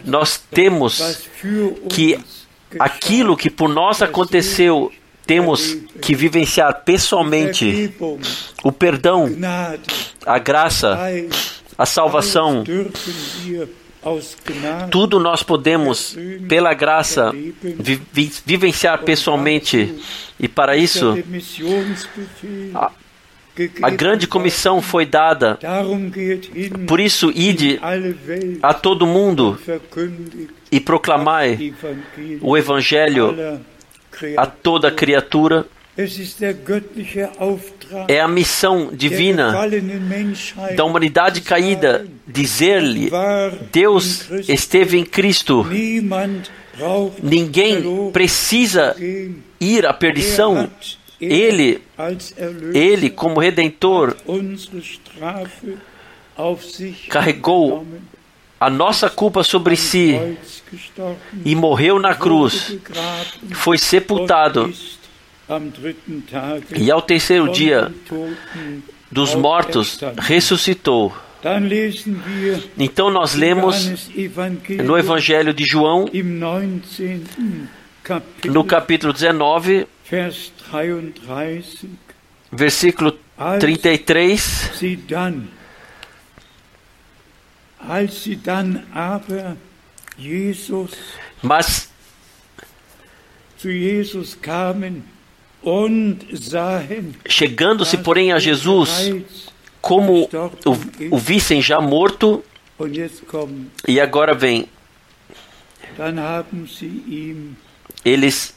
nós 0.06 0.38
temos 0.52 1.28
que 1.90 2.18
aquilo 2.80 3.36
que 3.36 3.50
por 3.50 3.70
nós 3.70 4.02
aconteceu, 4.02 4.92
temos 5.26 5.78
que 6.02 6.16
vivenciar 6.16 6.84
pessoalmente 6.84 7.94
o 8.64 8.72
perdão, 8.72 9.30
a 10.26 10.40
graça, 10.40 10.98
a 11.78 11.86
salvação. 11.86 12.64
Tudo 14.90 15.20
nós 15.20 15.44
podemos, 15.44 16.18
pela 16.50 16.74
graça, 16.74 17.32
vi 17.32 18.02
vivenciar 18.46 19.04
pessoalmente. 19.04 19.96
E 20.40 20.48
para 20.48 20.76
isso, 20.76 21.16
a, 22.74 22.92
a 23.84 23.90
grande 23.92 24.26
comissão 24.26 24.82
foi 24.82 25.06
dada. 25.06 25.60
Por 26.88 27.00
isso, 27.00 27.32
ide 27.36 27.80
a 28.64 28.74
todo 28.74 29.06
mundo 29.06 29.60
e 30.72 30.80
proclamai 30.80 31.72
o 32.42 32.58
Evangelho 32.58 33.62
a 34.38 34.46
toda 34.46 34.92
criatura. 34.92 35.66
É 38.08 38.22
a 38.22 38.28
missão 38.28 38.90
divina 38.94 39.54
da 40.76 40.86
humanidade 40.86 41.42
caída 41.42 42.08
dizer-lhe: 42.26 43.12
Deus 43.72 44.30
esteve 44.48 44.98
em 44.98 45.06
Cristo. 45.06 45.66
Ninguém 47.22 48.12
precisa 48.12 48.96
ir 49.60 49.86
à 49.86 49.94
perdição. 49.94 50.70
Ele, 51.20 51.84
ele 52.74 53.10
como 53.10 53.40
redentor, 53.40 54.16
carregou 57.10 57.86
a 58.62 58.70
nossa 58.70 59.10
culpa 59.10 59.42
sobre 59.44 59.76
si 59.76 60.38
e 61.44 61.56
morreu 61.56 61.98
na 61.98 62.14
cruz, 62.14 62.78
foi 63.54 63.80
sepultado 63.80 64.72
e 66.76 66.92
ao 66.92 67.02
terceiro 67.02 67.52
dia 67.52 67.92
dos 69.12 69.34
mortos 69.34 70.00
ressuscitou. 70.20 71.12
Então 72.78 73.10
nós 73.10 73.34
lemos 73.34 74.12
no 74.86 74.96
Evangelho 74.96 75.56
de 75.56 75.66
João, 75.66 76.06
no 78.46 78.64
capítulo 78.64 79.12
19, 79.12 79.88
versículo 82.52 83.18
33. 83.60 84.72
Mas 91.42 91.90
chegando-se, 97.28 97.98
porém, 97.98 98.32
a 98.32 98.40
Jesus, 98.40 98.90
como 99.82 100.24
o, 100.66 101.16
o 101.16 101.18
vissem 101.18 101.62
já 101.62 101.80
morto, 101.80 102.44
e 103.88 104.00
agora 104.00 104.34
vem, 104.34 104.68
eles 108.04 108.56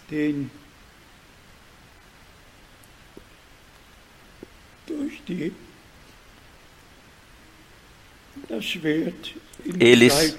eles 9.80 10.36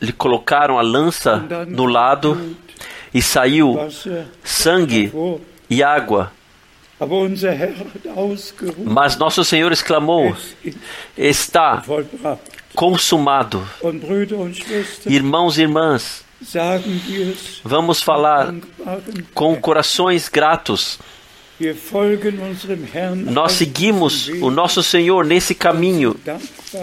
lhe 0.00 0.12
colocaram 0.12 0.78
a 0.78 0.82
lança 0.82 1.36
no 1.66 1.86
lado 1.86 2.56
e 3.12 3.22
saiu 3.22 3.76
sangue 4.44 5.12
e 5.70 5.82
água. 5.82 6.32
Mas 8.84 9.16
nosso 9.16 9.44
Senhor 9.44 9.70
exclamou: 9.72 10.36
Está 11.16 11.82
consumado. 12.74 13.66
Irmãos 15.06 15.58
e 15.58 15.62
irmãs, 15.62 16.24
vamos 17.64 18.02
falar 18.02 18.52
com 19.32 19.56
corações 19.60 20.28
gratos. 20.28 20.98
Nós 23.32 23.52
seguimos 23.52 24.28
o 24.28 24.50
nosso 24.50 24.82
Senhor 24.82 25.24
nesse 25.24 25.54
caminho 25.54 26.14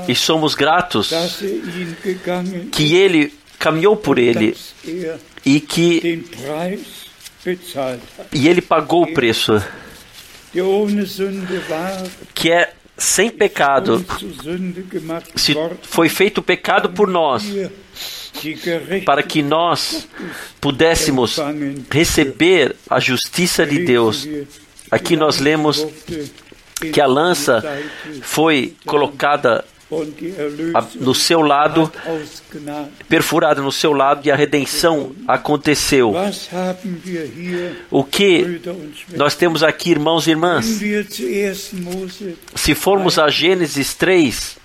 e 0.08 0.14
somos 0.16 0.54
gratos 0.54 1.12
que 2.72 2.94
Ele 2.94 3.34
caminhou 3.58 3.96
por 3.96 4.20
ele 4.20 4.56
e 5.46 5.60
que 5.60 6.24
e 8.32 8.48
ele 8.48 8.62
pagou 8.62 9.04
o 9.04 9.14
preço 9.14 9.62
que 12.34 12.52
é 12.52 12.74
sem 12.98 13.30
pecado. 13.30 14.06
se 15.36 15.54
foi 15.84 16.10
feito 16.10 16.42
pecado 16.42 16.90
por 16.90 17.08
nós 17.08 17.44
para 19.06 19.24
que 19.24 19.42
nós 19.42 20.08
pudéssemos 20.60 21.40
receber 21.90 22.76
a 22.90 23.00
justiça 23.00 23.66
de 23.66 23.86
Deus. 23.86 24.28
Aqui 24.96 25.18
nós 25.18 25.40
lemos 25.40 25.86
que 26.94 27.02
a 27.02 27.06
lança 27.06 27.62
foi 28.22 28.74
colocada 28.86 29.66
no 30.96 31.14
seu 31.14 31.42
lado, 31.42 31.92
perfurado 33.10 33.62
no 33.62 33.74
seu 33.74 33.92
lado, 33.92 34.26
e 34.26 34.32
a 34.32 34.38
redenção 34.38 35.14
aconteceu. 35.28 36.14
O 37.92 38.06
que 38.06 38.62
nós 39.18 39.36
temos 39.36 39.64
aqui, 39.64 39.92
irmãos 39.92 40.28
e 40.28 40.30
irmãs? 40.30 40.80
Se 42.56 42.74
formos 42.74 43.20
a 43.20 43.28
Gênesis 43.28 43.94
3, 43.96 44.58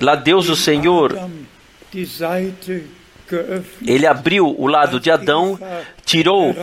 lá 0.00 0.14
Deus, 0.14 0.48
o 0.48 0.54
Senhor, 0.54 1.18
ele 3.84 4.06
abriu 4.06 4.54
o 4.56 4.68
lado 4.68 5.00
de 5.00 5.10
Adão, 5.10 5.58
tirou 6.04 6.54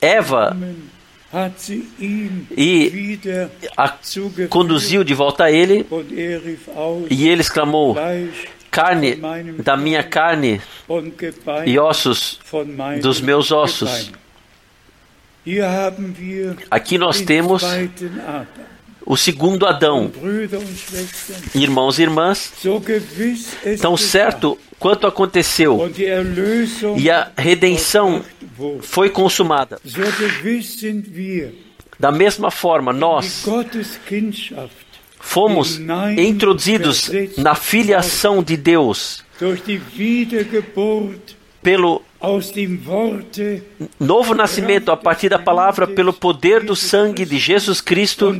Eva 0.00 0.56
e 2.56 3.18
a 3.76 3.94
conduziu 4.48 5.04
de 5.04 5.12
volta 5.12 5.44
a 5.44 5.52
ele, 5.52 5.86
e 7.10 7.28
ele 7.28 7.42
exclamou: 7.42 7.96
Carne 8.70 9.20
da 9.62 9.76
minha 9.76 10.02
carne 10.02 10.60
e 11.66 11.78
ossos 11.78 12.40
dos 13.02 13.20
meus 13.20 13.52
ossos. 13.52 14.10
Aqui 16.70 16.96
nós 16.98 17.20
temos 17.20 17.62
o 19.08 19.16
segundo 19.16 19.66
Adão. 19.66 20.12
Irmãos 21.54 21.98
e 21.98 22.02
irmãs, 22.02 22.52
tão 23.80 23.96
certo 23.96 24.58
quanto 24.78 25.06
aconteceu 25.06 25.90
e 26.96 27.10
a 27.10 27.32
redenção 27.36 28.22
foi 28.82 29.08
consumada. 29.08 29.80
Da 31.98 32.12
mesma 32.12 32.50
forma, 32.50 32.92
nós 32.92 33.44
fomos 35.18 35.80
introduzidos 36.18 37.10
na 37.38 37.54
filiação 37.54 38.42
de 38.42 38.58
Deus 38.58 39.24
pelo 41.62 42.02
novo 43.98 44.34
nascimento 44.34 44.90
a 44.90 44.96
partir 44.96 45.28
da 45.28 45.38
palavra, 45.38 45.86
pelo 45.86 46.12
poder 46.12 46.64
do 46.64 46.74
sangue 46.74 47.24
de 47.24 47.38
Jesus 47.38 47.80
Cristo 47.80 48.36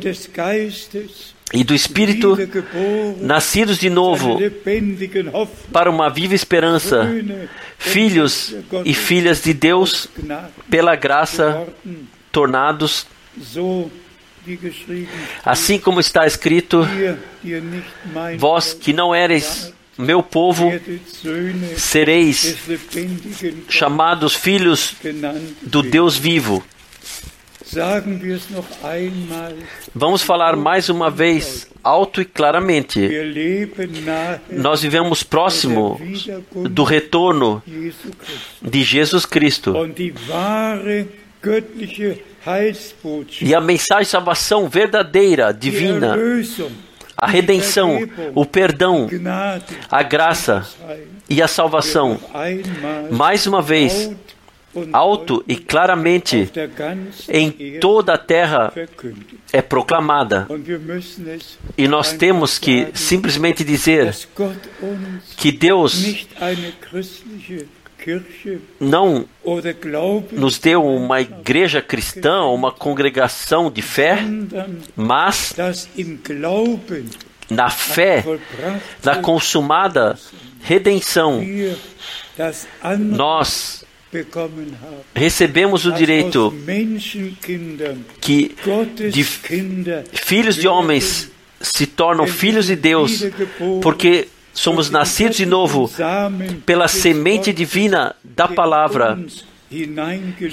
e 1.52 1.64
do 1.64 1.74
Espírito, 1.74 2.36
nascidos 3.20 3.78
de 3.78 3.88
novo 3.88 4.38
para 5.72 5.90
uma 5.90 6.10
viva 6.10 6.34
esperança, 6.34 7.08
filhos 7.78 8.54
e 8.84 8.92
filhas 8.92 9.42
de 9.42 9.54
Deus, 9.54 10.08
pela 10.68 10.96
graça, 10.96 11.66
tornados 12.32 13.06
assim 15.44 15.78
como 15.78 16.00
está 16.00 16.26
escrito: 16.26 16.86
Vós 18.38 18.72
que 18.72 18.92
não 18.92 19.14
eres 19.14 19.72
meu 19.98 20.22
povo, 20.22 20.70
sereis 21.76 22.56
chamados 23.68 24.34
filhos 24.34 24.94
do 25.60 25.82
Deus 25.82 26.16
vivo. 26.16 26.64
Vamos 29.94 30.22
falar 30.22 30.56
mais 30.56 30.88
uma 30.88 31.10
vez, 31.10 31.68
alto 31.82 32.22
e 32.22 32.24
claramente. 32.24 33.10
Nós 34.50 34.80
vivemos 34.80 35.22
próximo 35.22 36.00
do 36.70 36.84
retorno 36.84 37.62
de 38.62 38.82
Jesus 38.82 39.26
Cristo. 39.26 39.74
E 43.42 43.54
a 43.54 43.60
mensagem 43.60 44.04
de 44.04 44.10
salvação 44.10 44.68
verdadeira, 44.68 45.52
divina, 45.52 46.16
a 47.18 47.26
redenção, 47.26 47.98
o 48.34 48.46
perdão, 48.46 49.08
a 49.90 50.02
graça 50.04 50.66
e 51.28 51.42
a 51.42 51.48
salvação, 51.48 52.20
mais 53.10 53.46
uma 53.46 53.60
vez, 53.60 54.10
alto 54.92 55.44
e 55.48 55.56
claramente 55.56 56.50
em 57.28 57.78
toda 57.80 58.14
a 58.14 58.18
terra 58.18 58.72
é 59.52 59.60
proclamada. 59.60 60.46
E 61.76 61.88
nós 61.88 62.12
temos 62.12 62.58
que 62.58 62.88
simplesmente 62.94 63.64
dizer 63.64 64.14
que 65.36 65.50
Deus 65.50 66.26
não 68.80 69.26
nos 70.32 70.58
deu 70.58 70.84
uma 70.84 71.20
igreja 71.20 71.82
cristã, 71.82 72.42
uma 72.42 72.72
congregação 72.72 73.70
de 73.70 73.82
fé, 73.82 74.18
mas 74.96 75.54
na 77.50 77.70
fé, 77.70 78.24
na 79.02 79.16
consumada 79.16 80.18
redenção, 80.62 81.42
nós 82.98 83.84
recebemos 85.14 85.84
o 85.84 85.92
direito 85.92 86.54
que 88.20 88.54
de 89.10 89.24
filhos 89.24 90.56
de 90.56 90.68
homens 90.68 91.30
se 91.60 91.86
tornam 91.86 92.26
filhos 92.26 92.66
de 92.66 92.76
Deus, 92.76 93.24
porque 93.82 94.28
somos 94.58 94.90
nascidos 94.90 95.36
de 95.36 95.46
novo 95.46 95.88
pela 96.66 96.88
semente 96.88 97.52
divina 97.52 98.14
da 98.24 98.48
palavra 98.48 99.16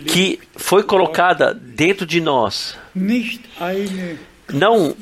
que 0.08 0.39
foi 0.56 0.84
colocada 0.84 1.54
dentro 1.54 2.06
de 2.06 2.22
nós. 2.22 2.78
Não 4.54 4.96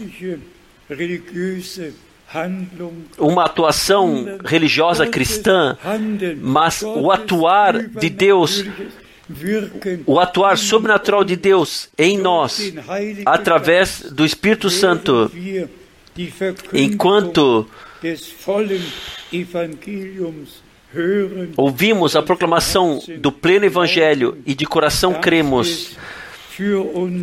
uma 3.18 3.44
atuação 3.46 4.40
religiosa 4.46 5.06
cristã, 5.06 5.78
mas 6.42 6.82
o 6.82 7.12
atuar 7.12 7.90
de 7.90 8.10
Deus, 8.10 8.64
o 10.06 10.18
atuar 10.18 10.58
sobrenatural 10.58 11.26
de 11.26 11.36
Deus 11.36 11.90
em 11.98 12.18
nós, 12.18 12.74
através 13.26 14.02
do 14.12 14.26
Espírito 14.26 14.70
Santo, 14.70 15.30
enquanto 16.74 17.68
ouvimos 21.58 22.16
a 22.16 22.22
proclamação 22.22 23.02
do 23.20 23.32
pleno 23.32 23.66
Evangelho 23.66 24.38
e 24.46 24.54
de 24.54 24.66
coração 24.66 25.16
cremos 25.16 25.98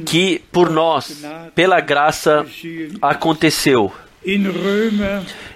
que 0.06 0.42
por 0.50 0.70
nós, 0.70 1.24
pela 1.54 1.80
graça, 1.80 2.44
aconteceu. 3.00 3.92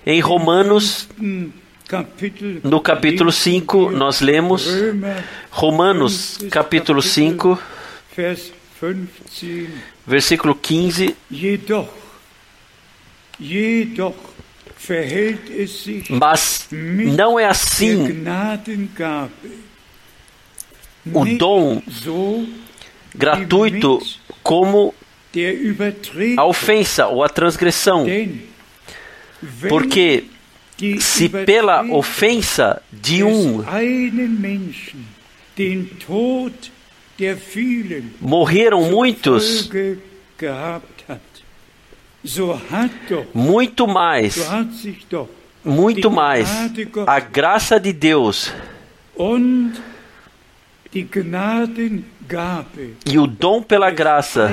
Em 0.06 0.20
Romanos, 0.20 1.08
no 2.62 2.80
capítulo 2.80 3.32
5, 3.32 3.90
nós 3.90 4.20
lemos 4.20 4.66
Romanos, 5.50 6.38
capítulo 6.50 7.02
5, 7.02 7.58
versículo 10.06 10.54
15. 10.54 11.16
Mas 16.10 16.66
não 16.70 17.38
é 17.38 17.46
assim 17.46 18.04
o 21.12 21.24
dom 21.36 21.82
gratuito 23.14 24.00
como 24.42 24.94
a 26.36 26.44
ofensa 26.44 27.06
ou 27.06 27.22
a 27.22 27.28
transgressão. 27.28 28.06
Porque 29.68 30.24
se 31.00 31.28
pela 31.28 31.82
ofensa 31.84 32.82
de 32.92 33.22
um 33.22 33.62
morreram 38.20 38.90
muitos, 38.90 39.70
muito 43.34 43.86
mais, 43.86 44.36
muito 45.64 46.10
mais. 46.10 46.48
A 47.06 47.20
graça 47.20 47.78
de 47.78 47.92
Deus. 47.92 48.52
E 53.06 53.18
o 53.18 53.26
dom 53.26 53.62
pela 53.62 53.90
graça. 53.90 54.50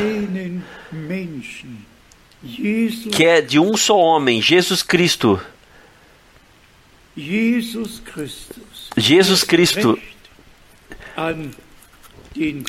que 3.12 3.26
é 3.26 3.42
de 3.42 3.60
um 3.60 3.78
só 3.78 3.98
homem, 3.98 4.42
Jesus 4.42 4.84
Cristo. 4.84 5.40
Jesus 8.98 9.44
Cristo 9.44 10.00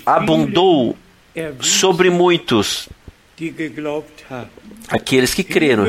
abundou 0.07 0.97
sobre 1.61 2.11
muitos 2.11 2.89
aqueles 4.89 5.35
que 5.35 5.43
creram. 5.43 5.85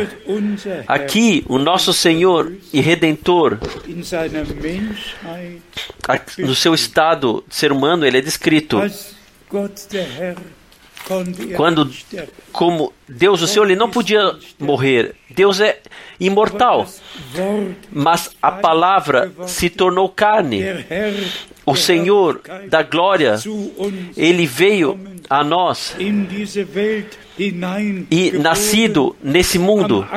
Aqui, 0.87 1.43
o 1.47 1.57
nosso 1.57 1.93
Senhor 1.93 2.53
e 2.71 2.79
Redentor, 2.81 3.59
no 6.37 6.55
seu 6.55 6.73
estado 6.73 7.43
de 7.47 7.55
ser 7.55 7.71
humano, 7.71 8.05
ele 8.05 8.17
é 8.17 8.21
descrito. 8.21 8.79
Quando, 11.55 11.91
como 12.51 12.93
Deus, 13.07 13.41
o 13.41 13.47
Senhor, 13.47 13.65
ele 13.65 13.75
não 13.75 13.89
podia 13.89 14.35
morrer. 14.57 15.15
Deus 15.29 15.59
é 15.59 15.79
imortal. 16.19 16.87
Mas 17.91 18.29
a 18.41 18.51
palavra 18.51 19.31
se 19.45 19.69
tornou 19.69 20.07
carne. 20.07 20.63
O 21.65 21.75
Senhor 21.75 22.41
da 22.69 22.83
glória, 22.83 23.35
ele 24.15 24.45
veio 24.45 24.99
a 25.33 25.43
nós 25.43 25.95
e 28.11 28.31
nascido 28.33 29.15
nesse 29.23 29.57
mundo, 29.57 30.07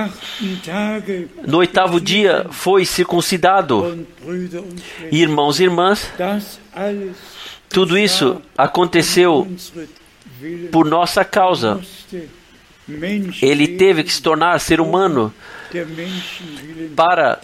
no 1.46 1.56
oitavo 1.56 1.98
dia 1.98 2.44
foi 2.50 2.84
circuncidado. 2.84 4.06
Irmãos 5.10 5.58
e 5.58 5.64
irmãs, 5.64 6.12
tudo 7.66 7.96
isso 7.96 8.42
aconteceu 8.58 9.48
por 10.70 10.84
nossa 10.84 11.24
causa. 11.24 11.80
Ele 13.40 13.68
teve 13.68 14.04
que 14.04 14.12
se 14.12 14.20
tornar 14.20 14.60
ser 14.60 14.82
humano 14.82 15.32
para 16.94 17.40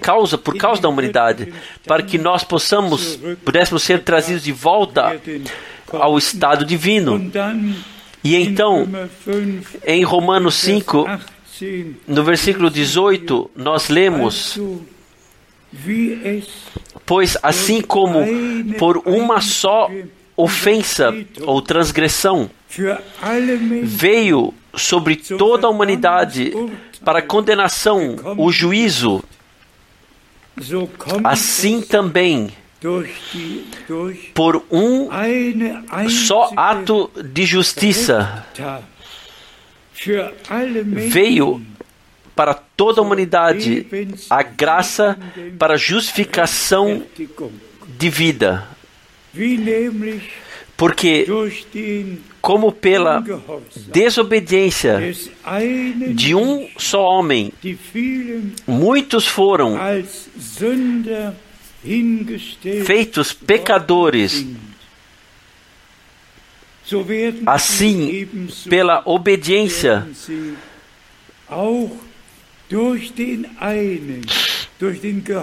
causa 0.00 0.36
por 0.36 0.56
causa 0.56 0.82
da 0.82 0.88
humanidade, 0.88 1.54
para 1.86 2.02
que 2.02 2.18
nós 2.18 2.42
possamos 2.42 3.16
pudéssemos 3.44 3.84
ser 3.84 4.02
trazidos 4.02 4.42
de 4.42 4.50
volta 4.50 5.20
ao 6.00 6.18
estado 6.18 6.64
divino. 6.64 7.30
E 8.22 8.36
então, 8.36 8.88
em 9.86 10.02
Romanos 10.02 10.54
5, 10.54 11.06
no 12.06 12.24
versículo 12.24 12.70
18, 12.70 13.50
nós 13.54 13.88
lemos: 13.88 14.58
Pois 17.04 17.36
assim 17.42 17.80
como 17.80 18.20
por 18.78 19.02
uma 19.04 19.40
só 19.40 19.90
ofensa 20.36 21.14
ou 21.42 21.62
transgressão 21.62 22.50
veio 23.82 24.52
sobre 24.74 25.16
toda 25.16 25.66
a 25.66 25.70
humanidade 25.70 26.52
para 27.04 27.22
condenação, 27.22 28.16
o 28.36 28.50
juízo, 28.50 29.22
assim 31.22 31.80
também, 31.80 32.50
por 34.34 34.64
um 34.70 35.08
só 36.08 36.50
ato 36.56 37.10
de 37.22 37.46
justiça, 37.46 38.46
veio 40.84 41.62
para 42.34 42.54
toda 42.54 43.00
a 43.00 43.04
humanidade 43.04 43.86
a 44.28 44.42
graça 44.42 45.18
para 45.58 45.76
justificação 45.76 47.02
de 47.86 48.10
vida. 48.10 48.68
Porque, 50.76 51.26
como 52.42 52.72
pela 52.72 53.24
desobediência 53.86 55.00
de 56.12 56.34
um 56.34 56.68
só 56.76 57.02
homem, 57.02 57.52
muitos 58.66 59.26
foram 59.26 59.78
feitos 62.84 63.32
pecadores, 63.32 64.46
assim, 67.46 68.28
pela 68.68 69.02
obediência, 69.04 70.06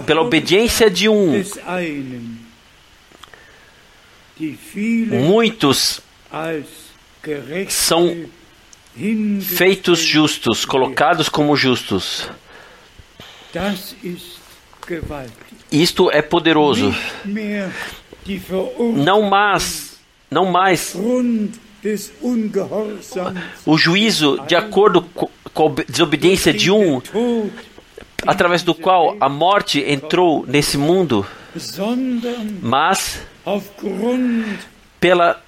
pela 0.06 0.22
obediência 0.22 0.90
de 0.90 1.08
um, 1.08 1.42
muitos 5.10 6.00
são 7.68 8.26
feitos 9.40 10.00
justos, 10.00 10.64
colocados 10.64 11.28
como 11.28 11.56
justos. 11.56 12.28
Isto 15.70 16.10
é 16.10 16.20
poderoso. 16.22 16.94
Não 18.94 19.22
mais, 19.22 19.98
não 20.30 20.46
mais. 20.46 20.92
o 23.66 23.76
juízo 23.76 24.38
de 24.46 24.54
acordo 24.54 25.02
com 25.52 25.66
a 25.68 25.82
desobediência 25.88 26.52
de 26.52 26.70
um, 26.70 27.00
através 28.26 28.62
do 28.62 28.74
qual 28.74 29.16
a 29.20 29.28
morte 29.28 29.80
entrou 29.86 30.44
nesse 30.46 30.78
mundo, 30.78 31.26
mas 32.62 33.20
pela 35.00 35.42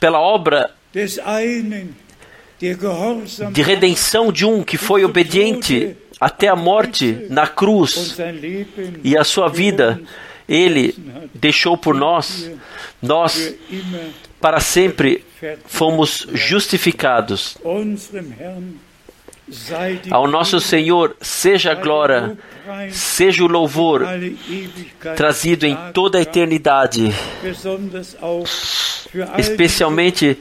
pela 0.00 0.18
obra 0.20 0.70
de 3.52 3.62
redenção 3.62 4.30
de 4.30 4.44
um 4.44 4.62
que 4.62 4.76
foi 4.76 5.04
obediente 5.04 5.96
até 6.20 6.48
a 6.48 6.56
morte 6.56 7.26
na 7.30 7.46
cruz 7.46 8.18
e 9.02 9.16
a 9.16 9.24
sua 9.24 9.48
vida 9.48 10.00
ele 10.46 10.94
deixou 11.32 11.78
por 11.78 11.94
nós, 11.94 12.50
nós 13.00 13.54
para 14.40 14.58
sempre 14.58 15.24
fomos 15.64 16.26
justificados. 16.34 17.56
Ao 20.10 20.28
nosso 20.28 20.60
Senhor 20.60 21.16
seja 21.20 21.72
a 21.72 21.74
glória, 21.74 22.36
seja 22.90 23.42
o 23.42 23.48
louvor 23.48 24.06
trazido 25.16 25.66
em 25.66 25.76
toda 25.92 26.18
a 26.18 26.22
eternidade, 26.22 27.12
especialmente 29.38 30.38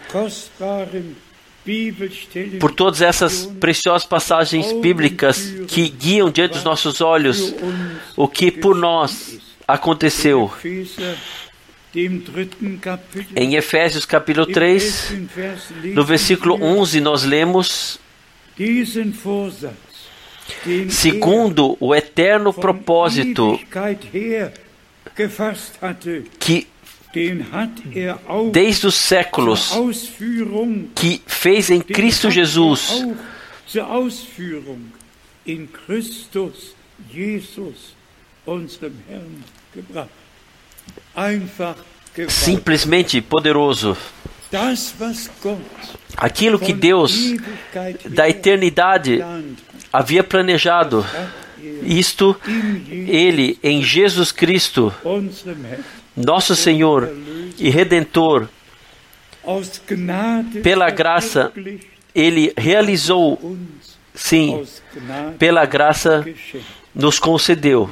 por 2.60 2.72
todas 2.74 3.02
essas 3.02 3.46
preciosas 3.60 4.06
passagens 4.06 4.72
bíblicas 4.74 5.54
que 5.68 5.90
guiam 5.90 6.32
diante 6.32 6.54
dos 6.54 6.64
nossos 6.64 7.02
olhos 7.02 7.54
o 8.16 8.28
que 8.28 8.52
por 8.52 8.76
nós 8.76 9.40
aconteceu. 9.68 10.52
Em 13.36 13.56
Efésios 13.56 14.06
capítulo 14.06 14.46
3, 14.46 15.14
no 15.96 16.04
versículo 16.04 16.62
11, 16.62 17.02
nós 17.02 17.24
lemos 17.24 18.00
segundo 20.90 21.78
o 21.80 21.96
eterno 21.96 22.54
propósito 22.54 23.60
que 26.40 26.68
desde 28.52 28.88
os 28.88 28.96
séculos 28.96 29.72
que 30.96 31.22
fez 31.26 31.70
em 31.70 31.82
Cristo 31.82 32.30
Jesus. 32.30 33.04
simplesmente 42.28 43.22
poderoso. 43.22 43.98
Aquilo 46.18 46.60
que 46.60 46.74
Deus 46.74 47.34
da 48.10 48.28
eternidade 48.28 49.20
havia 49.94 50.24
planejado. 50.24 51.06
Isto, 51.84 52.36
Ele 52.90 53.60
em 53.62 53.84
Jesus 53.84 54.32
Cristo, 54.32 54.94
nosso 56.20 56.56
Senhor 56.56 57.10
e 57.58 57.70
Redentor, 57.70 58.50
pela 60.62 60.90
graça, 60.90 61.52
Ele 62.14 62.54
realizou, 62.58 63.58
sim, 64.14 64.64
pela 65.38 65.66
graça 65.66 66.26
nos 66.94 67.20
concedeu. 67.20 67.90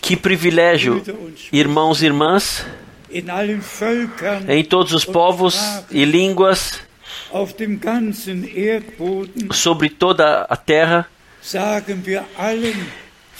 Que 0.00 0.16
privilégio, 0.16 1.02
irmãos 1.52 2.02
e 2.02 2.06
irmãs, 2.06 2.64
em 4.48 4.64
todos 4.64 4.92
os 4.92 5.04
povos 5.04 5.58
e 5.90 6.04
línguas, 6.04 6.80
sobre 9.52 9.90
toda 9.90 10.42
a 10.48 10.56
terra, 10.56 11.06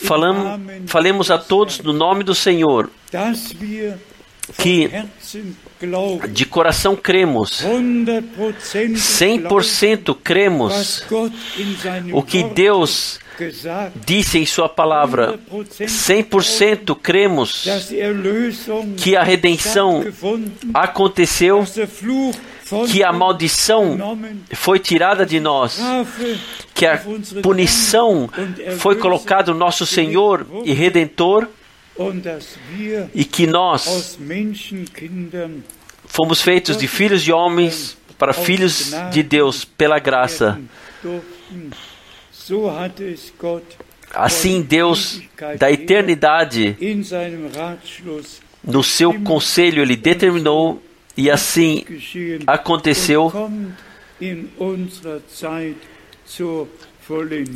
Falam, 0.01 0.59
falemos 0.87 1.29
a 1.29 1.37
todos 1.37 1.79
no 1.79 1.93
nome 1.93 2.23
do 2.23 2.33
Senhor 2.33 2.89
que 4.57 4.89
de 6.31 6.45
coração 6.45 6.95
cremos, 6.95 7.63
100% 7.63 10.17
cremos 10.23 11.03
o 12.11 12.23
que 12.23 12.43
Deus 12.43 13.19
disse 14.05 14.39
em 14.39 14.45
Sua 14.45 14.67
palavra, 14.67 15.39
100% 15.51 16.97
cremos 17.01 17.65
que 18.97 19.15
a 19.15 19.23
redenção 19.23 20.03
aconteceu, 20.73 21.65
que 22.91 23.03
a 23.03 23.11
maldição 23.11 23.97
foi 24.53 24.79
tirada 24.79 25.25
de 25.25 25.39
nós, 25.39 25.79
que 26.73 26.85
a 26.85 27.01
punição 27.41 28.29
foi 28.77 28.95
colocada 28.95 29.51
no 29.51 29.57
nosso 29.57 29.85
Senhor 29.85 30.45
e 30.63 30.73
Redentor 30.73 31.47
e 33.13 33.25
que 33.25 33.45
nós 33.45 34.17
fomos 36.05 36.41
feitos 36.41 36.77
de 36.77 36.87
filhos 36.87 37.21
de 37.21 37.31
homens 37.31 37.97
para 38.17 38.33
filhos 38.33 38.91
de 39.11 39.23
Deus 39.23 39.63
pela 39.65 39.99
graça. 39.99 40.59
Assim, 44.11 44.61
Deus, 44.61 45.21
da 45.57 45.71
eternidade, 45.71 46.75
no 48.63 48.83
seu 48.83 49.13
conselho, 49.21 49.81
Ele 49.83 49.95
determinou, 49.95 50.81
e 51.19 51.29
assim 51.29 51.83
aconteceu. 52.47 53.31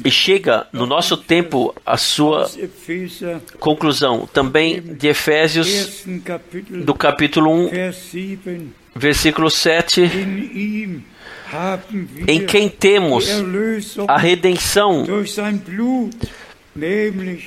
E 0.03 0.11
chega 0.11 0.67
no 0.73 0.85
nosso 0.85 1.15
tempo 1.15 1.73
a 1.85 1.95
sua 1.95 2.49
conclusão, 3.59 4.27
também 4.33 4.81
de 4.81 5.07
Efésios, 5.07 6.03
do 6.83 6.93
capítulo 6.93 7.51
1, 7.51 7.69
versículo 8.95 9.49
7 9.49 10.01
em 12.27 12.45
quem 12.45 12.67
temos 12.67 13.29
a 14.07 14.17
redenção 14.17 15.05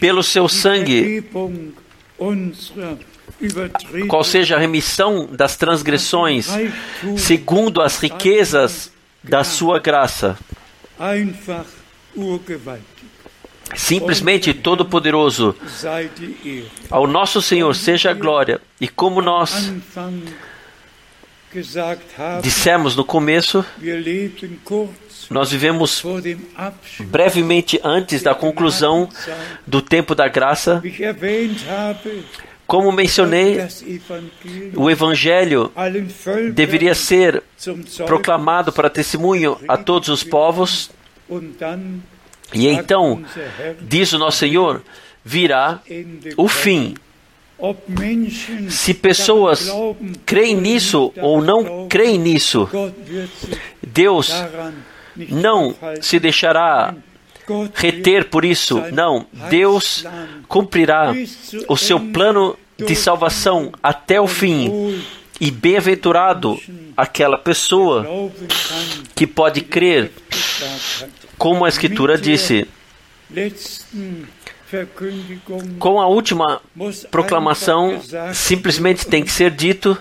pelo 0.01 0.23
seu 0.23 0.49
sangue, 0.49 1.25
qual 4.09 4.25
seja 4.25 4.57
a 4.57 4.59
remissão 4.59 5.27
das 5.27 5.57
transgressões, 5.57 6.49
segundo 7.17 7.81
as 7.81 7.99
riquezas 7.99 8.93
da 9.23 9.45
sua 9.45 9.79
graça. 9.79 10.39
Simplesmente 13.75 14.55
todo-poderoso. 14.55 15.55
Ao 16.91 17.07
nosso 17.07 17.43
Senhor 17.43 17.75
seja 17.75 18.11
a 18.11 18.15
glória. 18.15 18.61
E 18.81 18.89
como 18.89 19.21
nós 19.21 19.73
dissemos 22.43 22.95
no 22.95 23.05
começo, 23.05 23.65
nós 25.31 25.51
vivemos 25.51 26.03
brevemente 27.01 27.81
antes 27.83 28.23
da 28.23 28.35
conclusão 28.35 29.09
do 29.67 29.83
tempo 29.83 30.15
da 30.15 30.29
graça. 30.29 30.83
Como 32.67 32.91
mencionei, 32.91 33.59
o 34.75 34.91
Evangelho 34.91 35.71
deveria 36.53 36.95
ser 36.95 37.43
proclamado 38.07 38.73
para 38.73 38.91
testemunho 38.91 39.57
a 39.69 39.77
todos 39.77 40.09
os 40.09 40.25
povos. 40.25 40.91
E 42.53 42.67
então, 42.67 43.23
diz 43.81 44.13
o 44.13 44.19
nosso 44.19 44.39
Senhor, 44.39 44.83
virá 45.25 45.81
o 46.37 46.49
fim. 46.49 46.95
Se 48.69 48.93
pessoas 48.93 49.73
creem 50.27 50.57
nisso 50.57 51.13
ou 51.23 51.41
não 51.41 51.89
creem 51.89 52.19
nisso, 52.19 52.69
Deus 53.83 54.31
não 55.31 55.75
se 56.01 56.19
deixará 56.19 56.95
reter 57.75 58.29
por 58.29 58.45
isso. 58.45 58.83
Não, 58.93 59.27
Deus 59.51 60.05
cumprirá 60.49 61.15
o 61.69 61.77
seu 61.77 61.99
plano 62.01 62.59
de 62.79 62.95
salvação 62.95 63.73
até 63.83 64.21
o 64.21 64.27
fim. 64.27 65.03
E 65.39 65.51
bem-aventurado 65.51 66.59
aquela 66.97 67.37
pessoa 67.37 68.31
que 69.15 69.27
pode 69.27 69.61
crer, 69.61 70.11
como 71.37 71.65
a 71.65 71.69
Escritura 71.69 72.17
disse. 72.17 72.67
Com 75.79 76.01
a 76.01 76.07
última 76.07 76.61
proclamação, 77.11 78.01
simplesmente 78.35 79.07
tem 79.07 79.23
que 79.23 79.31
ser 79.31 79.51
dito 79.51 79.97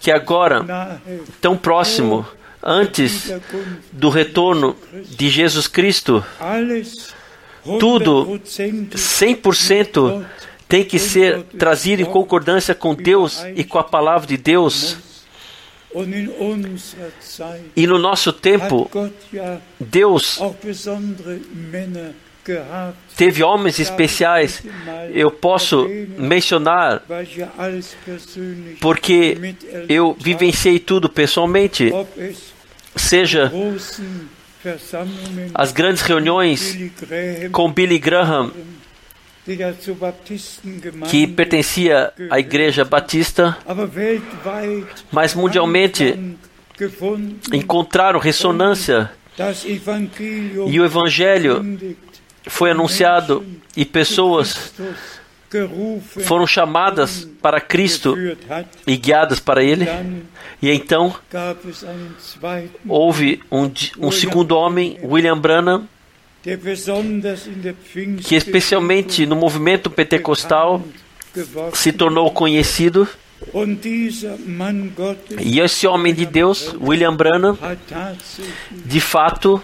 que 0.00 0.10
agora, 0.10 1.00
tão 1.40 1.56
próximo, 1.56 2.26
antes 2.62 3.32
do 3.92 4.08
retorno 4.08 4.76
de 5.16 5.28
Jesus 5.28 5.66
Cristo, 5.66 6.24
tudo 7.78 8.40
100% 8.44 10.24
tem 10.68 10.84
que 10.84 10.98
ser 10.98 11.42
trazido 11.58 12.02
em 12.02 12.04
concordância 12.04 12.74
com 12.74 12.94
Deus 12.94 13.44
e 13.56 13.64
com 13.64 13.78
a 13.78 13.84
palavra 13.84 14.26
de 14.26 14.36
Deus. 14.36 14.96
E 17.74 17.86
no 17.86 17.98
nosso 17.98 18.32
tempo, 18.32 18.88
Deus 19.80 20.38
teve 23.16 23.42
homens 23.42 23.78
especiais. 23.78 24.62
Eu 25.12 25.30
posso 25.30 25.88
mencionar 26.16 27.02
porque 28.80 29.54
eu 29.88 30.16
vivenciei 30.18 30.78
tudo 30.78 31.08
pessoalmente, 31.08 31.92
seja 32.96 33.50
as 35.54 35.72
grandes 35.72 36.02
reuniões 36.02 36.76
com 37.52 37.72
Billy 37.72 37.98
Graham, 37.98 38.52
que 41.10 41.26
pertencia 41.26 42.12
à 42.30 42.38
Igreja 42.38 42.84
Batista, 42.84 43.56
mas 45.10 45.34
mundialmente 45.34 46.36
encontraram 47.52 48.18
ressonância 48.18 49.10
e 50.66 50.80
o 50.80 50.84
Evangelho 50.84 51.78
foi 52.46 52.70
anunciado 52.70 53.44
e 53.76 53.84
pessoas 53.84 54.74
foram 56.24 56.46
chamadas 56.46 57.28
para 57.42 57.60
Cristo 57.60 58.16
e 58.86 58.96
guiadas 58.96 59.40
para 59.40 59.62
Ele. 59.62 59.86
E 60.62 60.70
então 60.70 61.14
houve 62.88 63.40
um, 63.50 63.70
um 63.98 64.10
segundo 64.12 64.56
homem, 64.56 64.98
William 65.02 65.38
Branham, 65.38 65.88
que 68.22 68.34
especialmente 68.34 69.26
no 69.26 69.36
movimento 69.36 69.90
pentecostal 69.90 70.82
se 71.74 71.92
tornou 71.92 72.30
conhecido. 72.30 73.08
E 75.40 75.60
esse 75.60 75.86
homem 75.86 76.14
de 76.14 76.26
Deus, 76.26 76.74
William 76.80 77.16
Branham, 77.16 77.58
de 78.84 79.00
fato, 79.00 79.62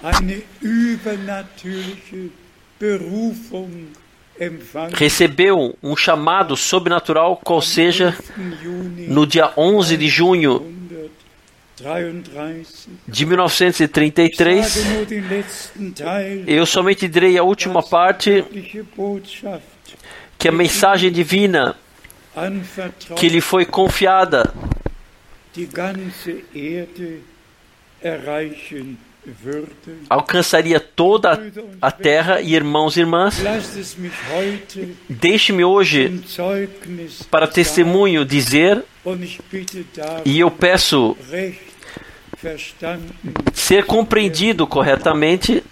recebeu 4.93 5.76
um 5.82 5.97
chamado 5.97 6.57
sobrenatural, 6.57 7.41
qual 7.43 7.61
seja, 7.61 8.16
no 9.09 9.26
dia 9.26 9.53
11 9.57 9.97
de 9.97 10.09
junho 10.09 10.74
de 13.07 13.26
1933. 13.26 14.87
Eu 16.47 16.64
somente 16.64 17.07
direi 17.07 17.37
a 17.37 17.43
última 17.43 17.82
parte, 17.82 18.45
que 20.39 20.49
a 20.49 20.53
mensagem 20.53 21.11
divina 21.12 21.76
que 23.16 23.28
lhe 23.28 23.41
foi 23.41 23.64
confiada 23.64 24.53
alcançaria 30.09 30.79
toda 30.79 31.53
a 31.81 31.91
terra 31.91 32.41
e 32.41 32.55
irmãos 32.55 32.97
e 32.97 33.01
irmãs. 33.01 33.43
Deixe-me 35.09 35.64
hoje 35.64 36.22
para 37.31 37.47
testemunho 37.47 38.24
dizer, 38.24 38.85
e 40.24 40.39
eu 40.39 40.51
peço 40.51 41.16
ser 43.53 43.85
compreendido 43.85 44.66
corretamente. 44.66 45.62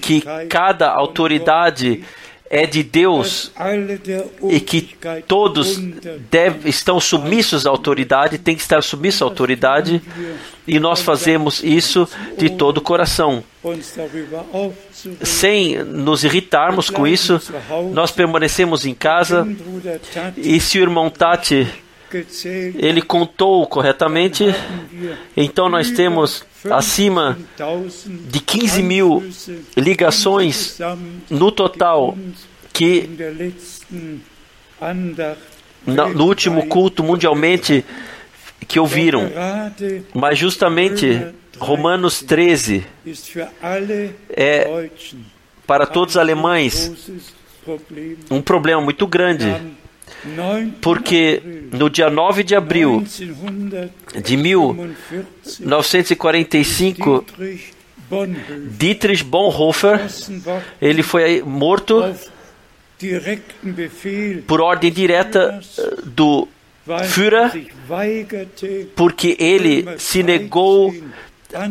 que 0.01 0.23
cada 0.49 0.89
autoridade 0.89 2.03
é 2.51 2.65
de 2.65 2.83
Deus 2.83 3.49
e 4.49 4.59
que 4.59 4.93
todos 5.25 5.77
deve, 6.29 6.69
estão 6.69 6.99
submissos 6.99 7.65
à 7.65 7.69
autoridade, 7.69 8.37
tem 8.37 8.55
que 8.55 8.61
estar 8.61 8.83
submissos 8.83 9.21
à 9.21 9.25
autoridade, 9.25 10.01
e 10.67 10.77
nós 10.77 11.01
fazemos 11.01 11.63
isso 11.63 12.05
de 12.37 12.49
todo 12.49 12.79
o 12.79 12.81
coração. 12.81 13.41
Sem 15.23 15.81
nos 15.81 16.25
irritarmos 16.25 16.89
com 16.89 17.07
isso, 17.07 17.41
nós 17.93 18.11
permanecemos 18.11 18.85
em 18.85 18.93
casa, 18.93 19.47
e 20.35 20.59
se 20.59 20.77
o 20.77 20.81
irmão 20.81 21.09
Tati 21.09 21.67
ele 22.75 23.01
contou 23.01 23.65
corretamente, 23.67 24.45
então 25.35 25.69
nós 25.69 25.91
temos 25.91 26.43
acima 26.69 27.37
de 28.07 28.39
15 28.39 28.83
mil 28.83 29.23
ligações 29.75 30.77
no 31.29 31.51
total 31.51 32.17
que 32.73 33.09
no 35.85 36.25
último 36.25 36.67
culto 36.67 37.03
mundialmente 37.03 37.85
que 38.67 38.79
ouviram. 38.79 39.29
Mas 40.13 40.37
justamente 40.37 41.33
Romanos 41.57 42.21
13 42.21 42.85
é 44.29 44.89
para 45.65 45.85
todos 45.85 46.15
os 46.15 46.17
alemães 46.17 46.91
um 48.29 48.41
problema 48.41 48.81
muito 48.81 49.05
grande 49.05 49.45
porque 50.81 51.41
no 51.71 51.89
dia 51.89 52.09
9 52.09 52.43
de 52.43 52.53
abril 52.55 53.03
de 54.23 54.37
1945, 54.37 57.25
Dietrich 58.77 59.23
Bonhoeffer, 59.23 60.01
ele 60.81 61.01
foi 61.01 61.41
morto 61.41 62.03
por 64.45 64.61
ordem 64.61 64.91
direta 64.91 65.59
eh, 65.77 65.95
do 66.05 66.47
Führer, 67.05 67.51
porque 68.95 69.35
ele 69.39 69.85
se 69.97 70.23
negou 70.23 70.93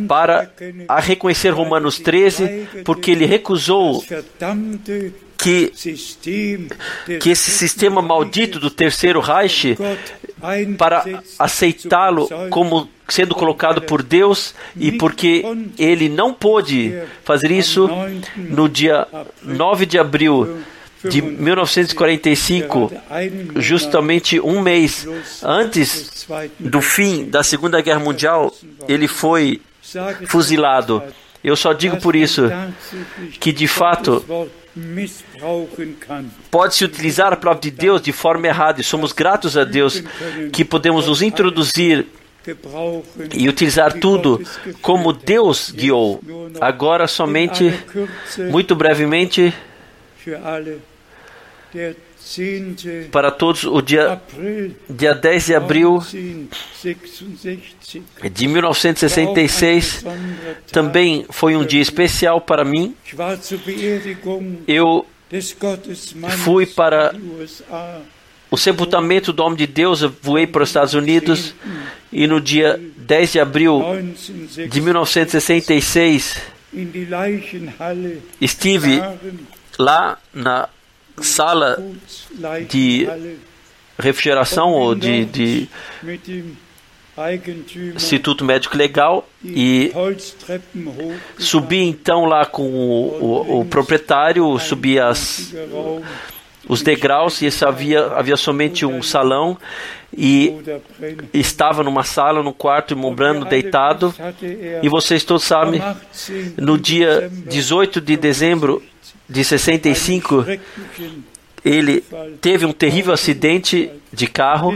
para 0.09 0.51
a 0.88 1.01
reconhecer 1.01 1.51
Romanos 1.51 1.99
13, 1.99 2.68
porque 2.84 3.12
ele 3.12 3.26
recusou 3.26 4.05
que, 5.43 5.72
que 7.20 7.30
esse 7.30 7.51
sistema 7.51 8.03
maldito 8.03 8.61
do 8.61 8.70
terceiro 8.70 9.20
Reich, 9.20 9.76
para 10.76 11.22
aceitá-lo 11.38 12.28
como 12.51 12.88
sendo 13.09 13.34
colocado 13.34 13.82
por 13.82 14.03
Deus 14.03 14.55
e 14.76 14.93
porque 14.93 15.45
ele 15.78 16.09
não 16.09 16.32
pôde 16.32 16.95
fazer 17.24 17.51
isso 17.51 17.88
no 18.36 18.68
dia 18.68 19.07
9 19.43 19.86
de 19.86 19.99
abril 19.99 20.61
de 21.03 21.22
1945, 21.22 22.93
justamente 23.57 24.38
um 24.38 24.61
mês 24.61 25.07
antes 25.43 26.26
do 26.59 26.82
fim 26.82 27.24
da 27.24 27.43
Segunda 27.43 27.80
Guerra 27.80 28.01
Mundial, 28.01 28.55
ele 28.86 29.09
foi 29.09 29.62
fuzilado. 30.26 31.03
Eu 31.43 31.57
só 31.57 31.72
digo 31.72 31.97
por 31.97 32.14
isso 32.14 32.51
que, 33.41 33.51
de 33.51 33.66
fato, 33.66 34.22
pode-se 36.50 36.84
utilizar 36.84 37.32
a 37.32 37.36
palavra 37.36 37.60
de 37.60 37.70
Deus 37.70 38.00
de 38.00 38.12
forma 38.12 38.46
errada 38.46 38.80
e 38.80 38.84
somos 38.84 39.12
gratos 39.12 39.56
a 39.56 39.64
Deus 39.64 40.02
que 40.52 40.64
podemos 40.64 41.06
nos 41.06 41.22
introduzir 41.22 42.06
e 43.34 43.48
utilizar 43.48 43.92
tudo 43.94 44.42
como 44.80 45.12
Deus 45.12 45.70
guiou. 45.70 46.20
Agora, 46.60 47.06
somente, 47.06 47.72
muito 48.50 48.74
brevemente, 48.74 49.52
para 53.11 53.31
todos, 53.31 53.64
o 53.64 53.81
dia, 53.81 54.20
dia 54.89 55.14
10 55.14 55.47
de 55.47 55.55
abril 55.55 56.03
de 58.33 58.49
1966 58.49 60.05
também 60.70 61.26
foi 61.31 61.57
um 61.57 61.64
dia 61.64 61.81
especial 61.81 62.41
para 62.41 62.64
mim. 62.64 62.95
Eu 64.66 65.07
fui 66.39 66.66
para 66.66 67.14
o 68.51 68.57
sepultamento 68.57 69.33
do 69.33 69.43
homem 69.43 69.59
de 69.59 69.66
Deus, 69.66 70.03
eu 70.03 70.12
voei 70.22 70.47
para 70.47 70.62
os 70.62 70.68
Estados 70.68 70.95
Unidos 70.95 71.55
e 72.12 72.26
no 72.26 72.41
dia 72.41 72.81
10 72.97 73.33
de 73.33 73.41
abril 73.41 73.83
de 74.68 74.81
1966 74.81 76.37
estive 78.41 79.03
lá 79.78 80.18
na 80.33 80.68
sala 81.22 81.82
de 82.68 83.08
refrigeração 83.98 84.72
ou 84.72 84.94
de, 84.94 85.24
de 85.24 85.68
Instituto 87.94 88.44
Médico 88.44 88.76
Legal 88.76 89.28
e 89.44 89.92
subi 91.38 91.82
então 91.82 92.24
lá 92.24 92.46
com 92.46 92.62
o, 92.62 93.24
o, 93.48 93.60
o 93.60 93.64
proprietário, 93.64 94.58
subi 94.58 94.98
as, 94.98 95.52
os 96.66 96.82
degraus 96.82 97.42
e 97.42 97.48
havia, 97.64 98.06
havia 98.06 98.36
somente 98.36 98.86
um 98.86 99.02
salão 99.02 99.58
e 100.16 100.52
estava 101.32 101.82
numa 101.82 102.02
sala, 102.02 102.42
no 102.42 102.52
quarto, 102.52 102.96
Mombrano 102.96 103.44
deitado 103.44 104.14
e 104.82 104.88
vocês 104.88 105.24
todos 105.24 105.44
sabem, 105.44 105.80
no 106.56 106.76
dia 106.76 107.30
18 107.46 108.00
de 108.00 108.16
dezembro 108.16 108.82
de 109.28 109.44
65, 109.44 110.44
ele 111.64 112.04
teve 112.40 112.66
um 112.66 112.72
terrível 112.72 113.12
acidente 113.12 113.90
de 114.12 114.26
carro. 114.26 114.74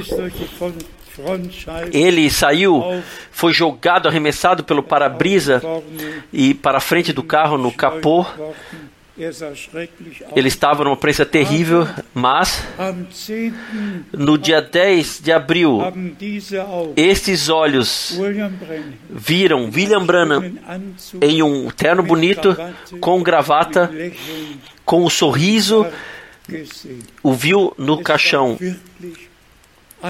Ele 1.92 2.28
saiu, 2.30 2.82
foi 3.30 3.52
jogado, 3.52 4.08
arremessado 4.08 4.64
pelo 4.64 4.82
para-brisa 4.82 5.62
e 6.32 6.54
para 6.54 6.78
a 6.78 6.80
frente 6.80 7.12
do 7.12 7.22
carro 7.22 7.56
no 7.56 7.72
capô. 7.72 8.26
Ele 10.34 10.48
estava 10.48 10.82
numa 10.82 10.96
prensa 10.96 11.24
terrível, 11.24 11.86
mas 12.12 12.64
no 14.12 14.36
dia 14.36 14.60
10 14.60 15.20
de 15.22 15.30
abril, 15.30 15.80
estes 16.96 17.48
olhos 17.48 18.18
viram 19.08 19.70
William 19.72 20.04
Branham 20.04 20.58
em 21.22 21.42
um 21.42 21.70
terno 21.70 22.02
bonito, 22.02 22.56
com 23.00 23.22
gravata, 23.22 23.88
com 24.84 25.02
o 25.02 25.06
um 25.06 25.10
sorriso, 25.10 25.86
o 27.22 27.32
viu 27.32 27.72
no 27.78 28.02
caixão. 28.02 28.58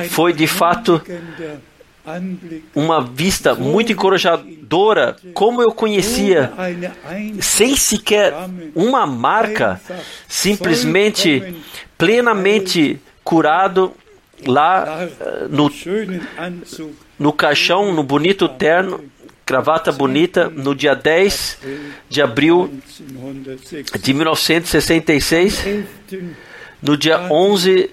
Foi 0.09 0.33
de 0.33 0.47
fato 0.47 1.03
uma 2.75 3.01
vista 3.03 3.55
muito 3.55 3.93
encorajadora, 3.93 5.17
como 5.33 5.63
eu 5.63 5.73
conhecia, 5.73 6.53
sem 7.41 7.77
sequer 7.77 8.35
uma 8.75 9.07
marca, 9.07 9.81
simplesmente 10.29 11.55
plenamente 11.97 13.01
curado 13.23 13.93
lá 14.47 15.03
eh, 15.03 15.47
no, 15.49 15.71
no 17.19 17.33
caixão, 17.33 17.95
no 17.95 18.03
bonito 18.03 18.49
terno, 18.49 19.01
gravata 19.47 19.93
bonita, 19.93 20.51
no 20.51 20.75
dia 20.75 20.95
10 20.95 21.59
de 22.09 22.21
abril 22.21 22.71
de 24.01 24.15
1966. 24.15 25.65
No 26.85 26.99
dia 26.99 27.33
11 27.33 27.91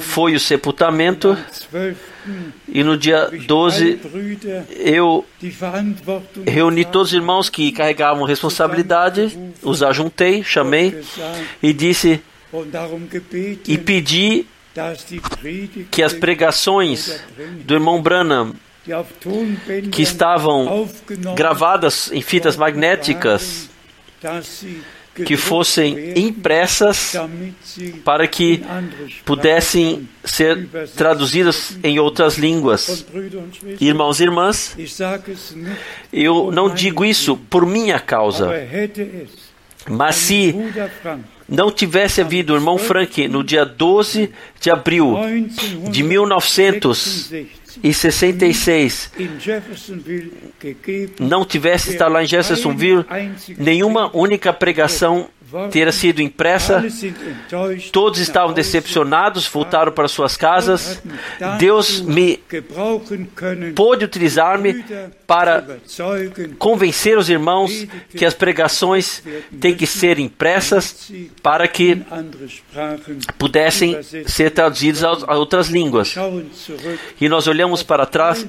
foi 0.00 0.34
o 0.34 0.40
sepultamento. 0.40 1.36
E 2.66 2.82
no 2.82 2.96
dia 2.96 3.30
12 3.46 4.00
eu 4.70 5.24
reuni 6.46 6.86
todos 6.86 7.08
os 7.08 7.14
irmãos 7.14 7.50
que 7.50 7.70
carregavam 7.70 8.24
responsabilidade, 8.24 9.38
os 9.62 9.82
ajuntei, 9.82 10.42
chamei 10.42 10.98
e 11.62 11.74
disse 11.74 12.22
e 13.68 13.76
pedi 13.76 14.46
que 15.90 16.02
as 16.02 16.14
pregações 16.14 17.20
do 17.64 17.74
irmão 17.74 18.00
Branham 18.00 18.54
que 19.92 20.00
estavam 20.00 20.88
gravadas 21.34 22.10
em 22.12 22.22
fitas 22.22 22.56
magnéticas 22.56 23.68
que 25.24 25.36
fossem 25.36 26.12
impressas 26.18 27.14
para 28.04 28.26
que 28.26 28.62
pudessem 29.24 30.08
ser 30.24 30.68
traduzidas 30.96 31.78
em 31.82 31.98
outras 31.98 32.36
línguas. 32.36 33.06
Irmãos 33.80 34.20
e 34.20 34.24
irmãs, 34.24 34.76
eu 36.12 36.50
não 36.52 36.68
digo 36.68 37.04
isso 37.04 37.36
por 37.36 37.64
minha 37.64 37.98
causa, 37.98 38.52
mas 39.88 40.16
se 40.16 40.54
não 41.48 41.70
tivesse 41.70 42.20
havido 42.20 42.52
o 42.52 42.56
irmão 42.56 42.76
Frank 42.76 43.28
no 43.28 43.44
dia 43.44 43.64
12 43.64 44.30
de 44.60 44.70
abril 44.70 45.16
de 45.90 46.02
1900 46.02 47.30
e 47.82 47.92
66 47.92 49.12
não 51.20 51.44
tivesse 51.44 51.90
estado 51.90 52.12
lá 52.12 52.22
em 52.22 52.26
Jeffersonville, 52.26 53.04
nenhuma 53.58 54.10
única 54.16 54.52
pregação 54.52 55.28
ter 55.70 55.92
sido 55.92 56.20
impressa. 56.20 56.84
Todos 57.92 58.18
estavam 58.20 58.52
decepcionados, 58.52 59.46
voltaram 59.46 59.92
para 59.92 60.08
suas 60.08 60.36
casas. 60.36 61.02
Deus 61.58 62.00
me 62.00 62.38
pôde 63.74 64.04
utilizar-me 64.04 64.84
para 65.26 65.78
convencer 66.58 67.16
os 67.16 67.28
irmãos 67.28 67.86
que 68.10 68.24
as 68.24 68.34
pregações 68.34 69.22
têm 69.60 69.74
que 69.74 69.86
ser 69.86 70.18
impressas 70.18 71.12
para 71.42 71.68
que 71.68 72.02
pudessem 73.38 74.02
ser 74.26 74.50
traduzidas 74.50 75.02
a 75.04 75.34
outras 75.36 75.68
línguas. 75.68 76.14
E 77.20 77.28
nós 77.28 77.46
olhamos 77.46 77.82
para 77.82 78.06
trás 78.06 78.46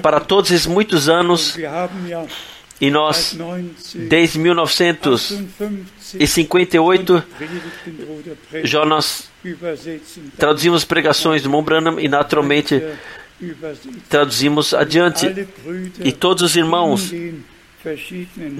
para 0.00 0.20
todos 0.20 0.50
esses 0.50 0.66
muitos 0.66 1.08
anos 1.08 1.56
e 2.82 2.90
nós, 2.90 3.38
desde 3.94 4.38
1958, 4.40 7.22
já 8.64 8.84
nós 8.84 9.30
traduzimos 10.36 10.84
pregações 10.84 11.44
do 11.44 11.48
Mon 11.48 11.62
Branham 11.62 12.00
e 12.00 12.08
naturalmente 12.08 12.82
traduzimos 14.08 14.74
adiante. 14.74 15.32
E 16.00 16.10
todos 16.10 16.42
os 16.42 16.56
irmãos 16.56 17.12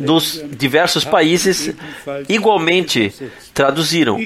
dos 0.04 0.40
diversos 0.56 1.04
países 1.04 1.74
igualmente 2.28 3.12
traduziram. 3.52 4.20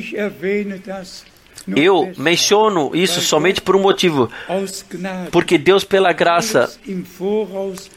Eu 1.74 2.12
menciono 2.16 2.90
isso 2.94 3.20
somente 3.20 3.60
por 3.60 3.74
um 3.74 3.80
motivo. 3.80 4.30
Porque 5.32 5.58
Deus, 5.58 5.82
pela 5.84 6.12
graça, 6.12 6.72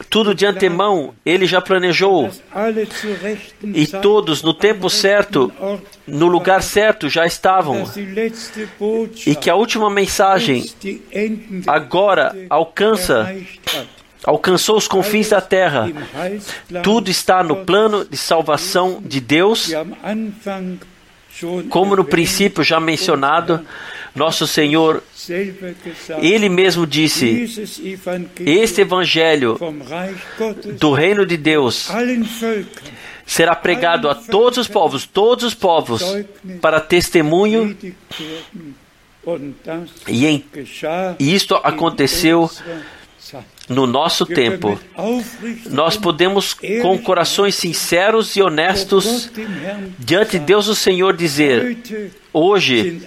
tudo 0.10 0.34
de 0.34 0.46
antemão, 0.46 1.14
Ele 1.26 1.46
já 1.46 1.62
planejou. 1.62 2.30
E 3.64 3.86
todos, 3.86 4.42
no 4.42 4.54
tempo 4.54 4.90
certo, 4.90 5.52
no 6.08 6.28
lugar 6.28 6.64
certo, 6.64 7.10
já 7.10 7.26
estavam. 7.26 7.84
E 9.26 9.36
que 9.36 9.50
a 9.50 9.56
última 9.56 9.90
mensagem 9.90 10.66
agora 11.68 12.36
alcança 12.50 13.36
alcançou 14.24 14.78
os 14.78 14.88
confins 14.88 15.30
da 15.30 15.42
terra. 15.42 15.90
Tudo 16.84 17.10
está 17.10 17.44
no 17.44 17.58
plano 17.66 18.06
de 18.06 18.18
salvação 18.18 19.02
de 19.04 19.20
Deus. 19.20 19.72
Como 21.70 21.96
no 21.96 22.04
princípio 22.04 22.64
já 22.64 22.80
mencionado, 22.80 23.66
nosso 24.16 24.48
Senhor, 24.48 25.04
Ele 26.22 26.50
mesmo 26.50 26.86
disse: 26.86 27.48
Este 28.46 28.82
Evangelho 28.82 29.58
do 30.80 30.92
Reino 30.92 31.26
de 31.26 31.38
Deus 31.38 31.90
será 33.26 33.56
pregado 33.56 34.10
a 34.10 34.16
todos 34.16 34.58
os 34.58 34.68
povos, 34.68 35.06
todos 35.06 35.46
os 35.46 35.54
povos, 35.54 36.04
para 36.62 36.80
testemunho. 36.80 37.78
E, 40.08 40.26
em, 40.26 40.44
isto 41.20 41.56
aconteceu 41.56 42.50
no 43.68 43.86
nosso 43.86 44.26
tempo. 44.26 44.80
Nós 45.70 45.96
podemos, 45.98 46.54
com 46.82 46.98
corações 46.98 47.56
sinceros 47.56 48.36
e 48.36 48.42
honestos, 48.42 49.32
diante 49.98 50.40
de 50.40 50.46
Deus 50.46 50.68
o 50.68 50.76
Senhor, 50.76 51.16
dizer: 51.16 51.78
Hoje, 52.34 53.02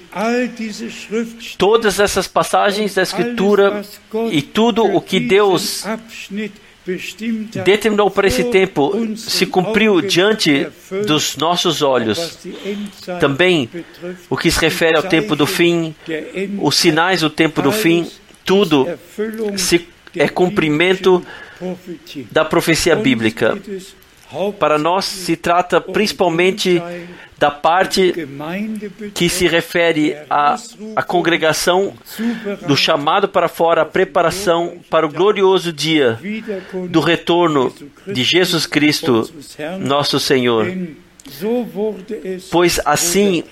todas 1.59 1.99
essas 2.01 2.27
passagens 2.27 2.95
da 2.95 3.03
Escritura 3.03 3.85
e 4.31 4.43
tudo 4.43 4.85
o 4.85 5.01
que 5.01 5.19
Deus 5.21 5.85
determinou 7.65 8.11
para 8.11 8.27
esse 8.27 8.45
tempo 8.45 9.17
se 9.17 9.47
cumpriu 9.47 10.01
diante 10.01 10.67
dos 11.07 11.37
nossos 11.37 11.83
olhos. 11.83 12.39
Também 13.21 13.69
o 14.29 14.37
que 14.37 14.51
se 14.51 14.61
refere 14.61 14.97
ao 14.97 15.03
tempo 15.03 15.37
do 15.37 15.47
fim, 15.47 15.95
os 16.61 16.77
sinais 16.77 17.21
do 17.21 17.31
tempo 17.31 17.63
do 17.63 17.71
fim, 17.71 18.09
tudo 18.45 18.89
se 19.57 19.92
é 20.17 20.29
cumprimento 20.29 21.25
da 22.31 22.45
profecia 22.45 22.97
bíblica. 22.97 23.59
Para 24.59 24.79
nós 24.79 25.05
se 25.05 25.37
trata 25.37 25.81
principalmente 25.81 26.83
da 27.39 27.51
parte 27.51 28.15
que 29.15 29.29
se 29.29 29.49
refere 29.49 30.17
à, 30.31 30.57
à 30.95 31.03
congregação, 31.03 31.93
do 32.69 32.77
chamado 32.77 33.29
para 33.29 33.49
fora, 33.49 33.83
a 33.83 33.85
preparação 33.85 34.79
para 34.89 35.05
o 35.05 35.09
glorioso 35.09 35.73
dia 35.73 36.19
do 36.89 37.01
retorno 37.01 37.75
de 38.07 38.23
Jesus 38.23 38.65
Cristo, 38.65 39.29
nosso 39.81 40.21
Senhor. 40.21 40.73
Pois 42.51 42.81
assim 42.85 43.45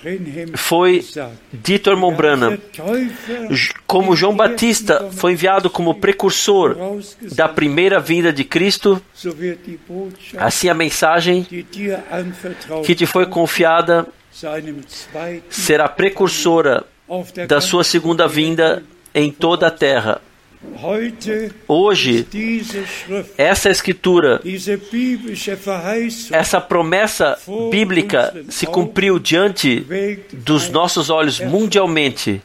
foi 0.55 1.05
dito 1.53 1.89
ao 1.89 1.95
irmão 1.95 2.13
Branham, 2.13 2.57
como 3.87 4.15
João 4.15 4.35
Batista 4.35 5.09
foi 5.11 5.33
enviado 5.33 5.69
como 5.69 5.95
precursor 5.95 6.75
da 7.33 7.47
primeira 7.47 7.99
vinda 7.99 8.31
de 8.33 8.43
Cristo, 8.43 9.01
assim 10.37 10.69
a 10.69 10.73
mensagem 10.73 11.43
que 11.43 12.95
te 12.95 13.05
foi 13.05 13.25
confiada 13.25 14.07
será 15.49 15.87
precursora 15.87 16.85
da 17.47 17.61
sua 17.61 17.83
segunda 17.83 18.27
vinda 18.27 18.83
em 19.13 19.31
toda 19.31 19.67
a 19.67 19.71
terra. 19.71 20.21
Hoje, 21.67 22.27
essa 23.37 23.69
escritura, 23.69 24.39
essa 26.31 26.61
promessa 26.61 27.37
bíblica 27.71 28.45
se 28.49 28.67
cumpriu 28.67 29.17
diante 29.17 29.85
dos 30.31 30.69
nossos 30.69 31.09
olhos 31.09 31.39
mundialmente. 31.39 32.41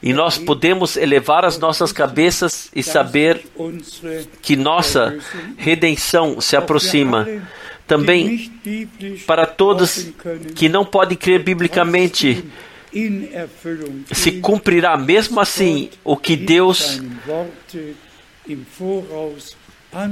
E 0.00 0.12
nós 0.12 0.38
podemos 0.38 0.96
elevar 0.96 1.44
as 1.44 1.58
nossas 1.58 1.90
cabeças 1.90 2.70
e 2.74 2.82
saber 2.82 3.44
que 4.40 4.54
nossa 4.54 5.18
redenção 5.56 6.40
se 6.40 6.54
aproxima. 6.54 7.26
Também 7.86 8.52
para 9.26 9.46
todos 9.46 10.08
que 10.54 10.68
não 10.68 10.84
podem 10.84 11.16
crer 11.16 11.42
biblicamente, 11.42 12.44
se 14.12 14.32
cumprirá 14.40 14.96
mesmo 14.96 15.40
assim 15.40 15.90
o 16.04 16.16
que 16.16 16.36
Deus 16.36 17.00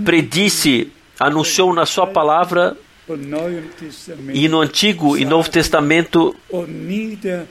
predisse, 0.05 0.91
anunciou 1.19 1.73
na 1.73 1.87
Sua 1.87 2.07
palavra 2.07 2.77
e 4.33 4.49
no 4.49 4.61
Antigo 4.61 5.17
e 5.17 5.25
Novo 5.25 5.51
Testamento 5.51 6.35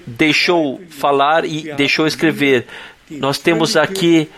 deixou 0.06 0.82
falar 0.90 1.46
e 1.46 1.74
deixou 1.74 2.08
escrever. 2.08 2.68
Nós 3.10 3.38
temos 3.38 3.76
aqui 3.76 4.30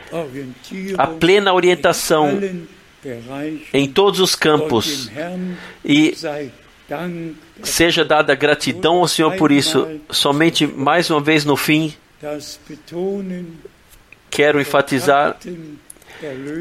a 0.98 1.08
plena 1.08 1.54
orientação 1.54 2.40
em 3.74 3.88
todos 3.88 4.20
os 4.20 4.36
campos 4.36 5.10
e 5.86 6.16
Seja 7.64 8.04
dada 8.04 8.36
gratidão 8.36 8.98
ao 8.98 9.08
Senhor 9.08 9.36
por 9.36 9.52
isso. 9.52 9.88
Somente 10.10 10.68
mais 10.68 11.10
uma 11.10 11.22
vez 11.22 11.46
no 11.46 11.56
fim, 11.56 11.94
quero 14.30 14.60
enfatizar 14.60 15.38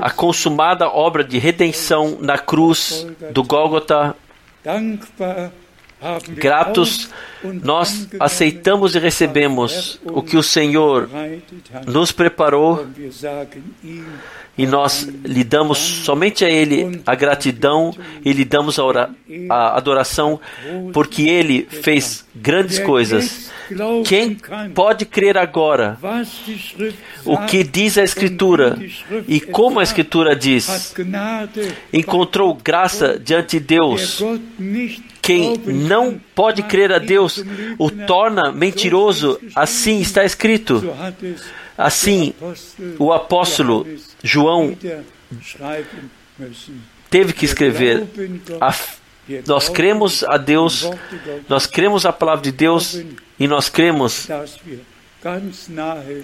a 0.00 0.10
consumada 0.10 0.88
obra 0.88 1.22
de 1.22 1.38
redenção 1.38 2.18
na 2.20 2.38
cruz 2.38 3.06
do 3.32 3.42
Gólgota. 3.42 4.16
Gratos, 6.34 7.08
nós 7.62 8.08
aceitamos 8.18 8.94
e 8.94 8.98
recebemos 8.98 10.00
o 10.04 10.22
que 10.22 10.36
o 10.36 10.42
Senhor 10.42 11.08
nos 11.86 12.10
preparou 12.10 12.86
e 14.56 14.66
nós 14.66 15.08
lhe 15.24 15.44
damos 15.44 15.78
somente 15.78 16.44
a 16.44 16.50
Ele 16.50 17.00
a 17.06 17.14
gratidão 17.14 17.94
e 18.24 18.32
lhe 18.32 18.44
damos 18.44 18.78
a, 18.78 18.84
ora, 18.84 19.10
a 19.48 19.76
adoração, 19.76 20.40
porque 20.92 21.22
Ele 21.22 21.66
fez 21.70 22.24
grandes 22.34 22.78
coisas. 22.78 23.50
Quem 24.04 24.36
pode 24.74 25.06
crer 25.06 25.38
agora 25.38 25.96
o 27.24 27.38
que 27.46 27.64
diz 27.64 27.96
a 27.96 28.02
Escritura 28.02 28.78
e 29.26 29.40
como 29.40 29.80
a 29.80 29.82
Escritura 29.82 30.36
diz? 30.36 30.94
Encontrou 31.92 32.54
graça 32.54 33.18
diante 33.18 33.58
de 33.58 33.66
Deus. 33.66 34.22
Quem 35.22 35.56
não 35.56 36.20
pode 36.34 36.64
crer 36.64 36.92
a 36.92 36.98
Deus 36.98 37.44
o 37.78 37.88
torna 37.88 38.50
mentiroso, 38.50 39.38
assim 39.54 40.00
está 40.00 40.24
escrito. 40.24 40.82
Assim, 41.78 42.34
o 42.98 43.12
apóstolo 43.12 43.86
João 44.22 44.76
teve 47.08 47.32
que 47.32 47.44
escrever: 47.44 48.04
a, 48.60 48.74
Nós 49.46 49.68
cremos 49.68 50.24
a 50.24 50.36
Deus, 50.36 50.90
nós 51.48 51.66
cremos 51.66 52.04
a 52.04 52.12
palavra 52.12 52.42
de 52.42 52.50
Deus 52.50 53.00
e 53.38 53.46
nós 53.46 53.68
cremos 53.68 54.26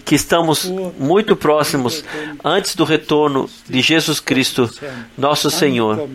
que 0.04 0.16
estamos 0.16 0.64
muito 0.98 1.36
próximos 1.36 2.04
antes 2.44 2.74
do 2.74 2.82
retorno 2.82 3.48
de 3.68 3.80
Jesus 3.80 4.18
Cristo, 4.18 4.68
nosso 5.16 5.50
Senhor. 5.52 6.08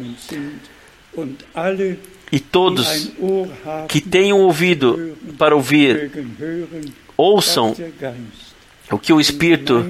E 2.34 2.40
todos 2.40 3.12
que 3.88 4.02
tenham 4.02 4.40
ouvido 4.40 5.16
para 5.38 5.56
ouvir, 5.56 6.10
ouçam 7.16 7.76
o 8.90 8.98
que 8.98 9.14
o 9.14 9.22
Espírito 9.22 9.86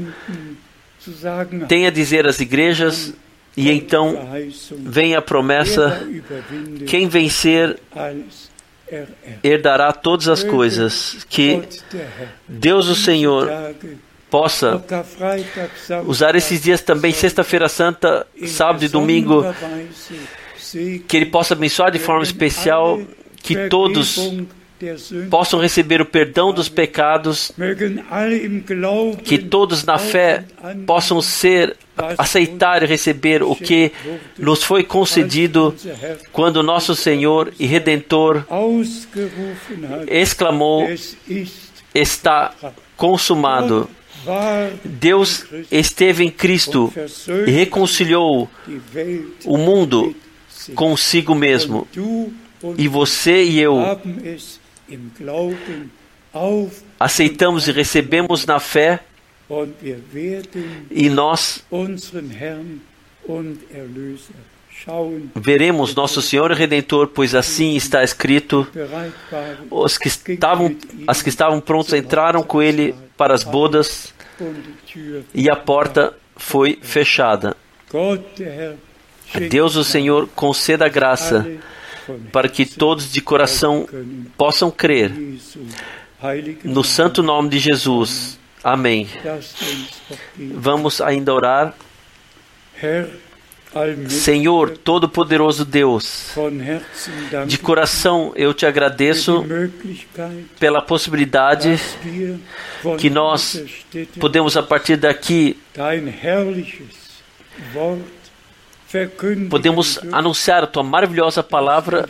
tem 1.70 1.88
a 1.88 1.90
dizer 1.90 2.28
às 2.28 2.42
igrejas, 2.42 3.14
e 3.56 3.72
então 3.72 4.30
vem 4.72 5.16
a 5.16 5.22
promessa: 5.22 6.06
quem 6.86 7.08
vencer 7.08 7.80
herdará 9.42 9.94
todas 9.94 10.28
as 10.28 10.44
coisas. 10.44 11.26
Que 11.30 11.62
Deus, 12.46 12.90
o 12.90 12.96
Senhor, 12.96 13.50
possa 14.30 14.84
usar 16.06 16.36
esses 16.36 16.62
dias 16.62 16.82
também, 16.82 17.14
Sexta-feira 17.14 17.70
Santa, 17.70 18.28
sábado 18.48 18.84
e 18.84 18.90
domingo, 18.90 19.46
que 21.08 21.18
Ele 21.18 21.26
possa 21.26 21.54
abençoar 21.54 21.92
de 21.92 22.00
forma 22.00 22.24
especial, 22.24 23.00
que 23.42 23.68
todos 23.70 24.20
possam 25.30 25.60
receber 25.60 26.02
o 26.02 26.06
perdão 26.06 26.54
dos 26.54 26.68
pecados, 26.70 27.52
que 29.24 29.38
todos 29.38 29.84
na 29.84 29.98
fé 29.98 30.44
possam 30.86 31.22
ser 31.22 31.76
aceitar 32.18 32.84
e 32.84 32.86
receber 32.86 33.44
o 33.44 33.56
que 33.56 33.92
nos 34.38 34.64
foi 34.64 34.84
concedido 34.84 35.76
quando 36.32 36.64
nosso 36.64 36.96
Senhor 36.96 37.54
e 37.60 37.66
Redentor 37.66 38.46
exclamou: 40.08 40.90
Está 41.94 42.54
consumado. 42.98 43.90
Deus 44.86 45.46
esteve 45.70 46.24
em 46.24 46.30
Cristo 46.30 46.94
e 47.46 47.52
reconciliou 47.52 48.50
o 49.46 49.58
mundo 49.58 50.16
consigo 50.76 51.36
mesmo. 51.36 51.88
E 52.78 52.88
você 52.88 53.44
e 53.44 53.60
eu 53.60 53.80
aceitamos 57.00 57.68
e 57.68 57.72
recebemos 57.72 58.46
na 58.46 58.60
fé 58.60 59.00
e 60.90 61.10
nós 61.10 61.64
veremos 65.36 65.94
nosso 65.96 66.22
Senhor 66.22 66.52
e 66.52 66.56
Redentor, 66.56 67.08
pois 67.08 67.36
assim 67.36 67.76
está 67.76 68.04
escrito. 68.04 68.68
Os 69.70 69.98
que 69.98 70.08
estavam, 70.08 70.76
as 71.08 71.22
que 71.22 71.30
estavam 71.30 71.62
prontos 71.62 71.94
entraram 71.94 72.44
com 72.44 72.62
ele 72.62 72.96
para 73.16 73.34
as 73.34 73.44
bodas 73.44 74.14
e 75.34 75.50
a 75.50 75.56
porta 75.56 76.14
foi 76.36 76.80
fechada. 76.82 77.56
Deus, 79.40 79.76
o 79.76 79.84
Senhor, 79.84 80.28
conceda 80.36 80.88
graça 80.90 81.46
para 82.32 82.50
que 82.50 82.66
todos 82.66 83.12
de 83.12 83.22
coração 83.22 83.88
possam 84.38 84.70
crer. 84.70 85.12
No 86.64 86.84
santo 86.84 87.22
nome 87.24 87.50
de 87.50 87.60
Jesus. 87.60 88.40
Amém. 88.64 89.08
Vamos 90.38 91.02
ainda 91.02 91.34
orar. 91.34 91.76
Senhor, 94.08 94.78
Todo-Poderoso 94.78 95.66
Deus, 95.66 96.32
de 97.48 97.58
coração 97.58 98.32
eu 98.36 98.54
te 98.54 98.68
agradeço 98.68 99.44
pela 100.60 100.80
possibilidade 100.80 101.80
que 103.00 103.10
nós 103.10 103.64
podemos, 104.20 104.56
a 104.56 104.62
partir 104.62 104.96
daqui, 104.96 105.58
podemos 109.50 110.00
anunciar 110.12 110.64
a 110.64 110.68
tua 110.68 110.84
maravilhosa 110.84 111.44
palavra 111.44 112.06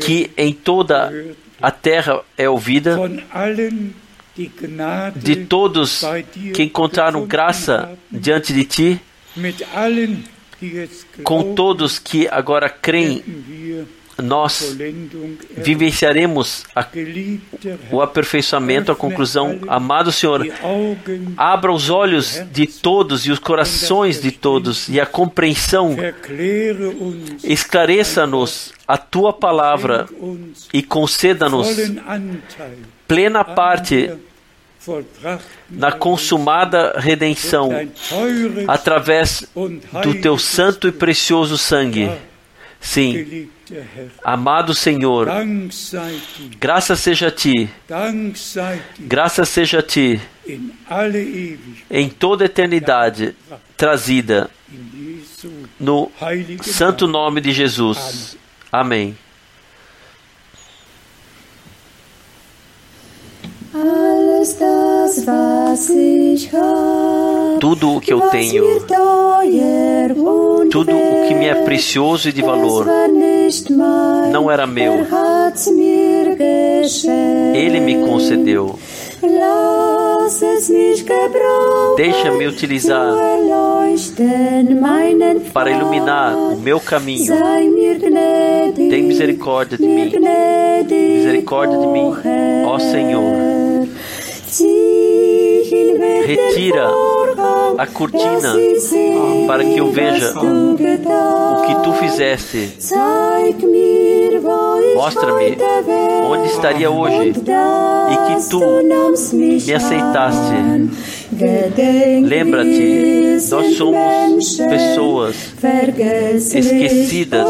que 0.00 0.30
em 0.36 0.52
toda 0.52 1.12
a 1.60 1.70
terra 1.70 2.22
é 2.36 2.48
ouvida. 2.48 2.98
De 5.16 5.36
todos 5.46 6.02
que 6.54 6.62
encontraram 6.62 7.26
graça 7.26 7.98
diante 8.10 8.52
de 8.52 8.64
ti, 8.64 9.00
com 11.24 11.54
todos 11.54 11.98
que 11.98 12.28
agora 12.28 12.68
creem 12.68 13.22
nós 14.20 14.76
vivenciaremos 15.56 16.64
a, 16.74 16.86
o 17.90 18.00
aperfeiçoamento, 18.00 18.92
a 18.92 18.96
conclusão. 18.96 19.58
Amado 19.68 20.12
Senhor, 20.12 20.46
abra 21.36 21.72
os 21.72 21.90
olhos 21.90 22.42
de 22.52 22.66
todos 22.66 23.26
e 23.26 23.30
os 23.30 23.38
corações 23.38 24.20
de 24.20 24.30
todos 24.30 24.88
e 24.88 25.00
a 25.00 25.06
compreensão. 25.06 25.96
Esclareça-nos 27.42 28.72
a 28.86 28.96
tua 28.96 29.32
palavra 29.32 30.08
e 30.72 30.82
conceda-nos 30.82 31.68
plena 33.06 33.44
parte 33.44 34.10
na 35.68 35.92
consumada 35.92 36.98
redenção 36.98 37.70
através 38.66 39.44
do 40.02 40.14
teu 40.20 40.38
santo 40.38 40.88
e 40.88 40.92
precioso 40.92 41.58
sangue. 41.58 42.10
Sim, 42.80 43.50
amado 44.24 44.74
Senhor, 44.74 45.28
graças 46.58 47.00
seja 47.00 47.28
a 47.28 47.30
Ti, 47.30 47.70
graças 48.98 49.48
seja 49.48 49.78
a 49.78 49.82
Ti, 49.82 50.20
em 51.90 52.08
toda 52.08 52.44
eternidade 52.44 53.34
trazida 53.76 54.50
no 55.78 56.10
santo 56.62 57.06
nome 57.06 57.40
de 57.40 57.52
Jesus. 57.52 58.36
Amém. 58.70 59.16
Tudo 67.60 67.96
o 67.96 68.00
que 68.00 68.12
eu 68.12 68.20
tenho, 68.30 68.64
tudo 70.70 70.96
o 70.96 71.28
que 71.28 71.34
me 71.34 71.46
é 71.46 71.54
precioso 71.54 72.28
e 72.28 72.32
de 72.32 72.42
valor, 72.42 72.86
não 74.32 74.50
era 74.50 74.66
meu. 74.66 75.06
Ele 77.54 77.80
me 77.80 78.06
concedeu. 78.06 78.78
Deixa-me 81.96 82.46
utilizar 82.46 83.14
para 85.52 85.70
iluminar 85.70 86.34
o 86.34 86.56
meu 86.56 86.80
caminho. 86.80 87.34
Tem 88.74 89.02
misericórdia 89.02 89.76
de 89.76 89.86
mim. 89.86 90.10
Misericórdia 90.88 91.78
de 91.78 91.86
mim, 91.86 92.12
ó 92.64 92.78
Senhor. 92.78 93.60
Retira 96.26 96.90
a 97.78 97.86
cortina 97.86 98.54
para 99.46 99.64
que 99.64 99.78
eu 99.78 99.90
veja 99.90 100.32
o 100.38 101.62
que 101.66 101.74
tu 101.82 101.92
fizeste. 101.94 102.76
Mostra-me 104.94 105.56
onde 106.28 106.48
estaria 106.48 106.90
hoje 106.90 107.30
e 107.30 107.32
que 107.32 108.48
tu 108.50 108.60
me 109.34 109.74
aceitaste. 109.74 110.54
Lembra-te, 112.22 113.38
nós 113.50 113.76
somos 113.76 114.56
pessoas 114.56 115.36
esquecidas 116.54 117.46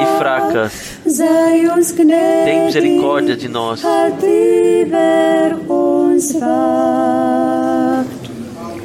e 0.00 0.18
fracas. 0.18 0.72
Tem 2.44 2.64
misericórdia 2.66 3.36
de 3.36 3.48
nós. 3.48 3.82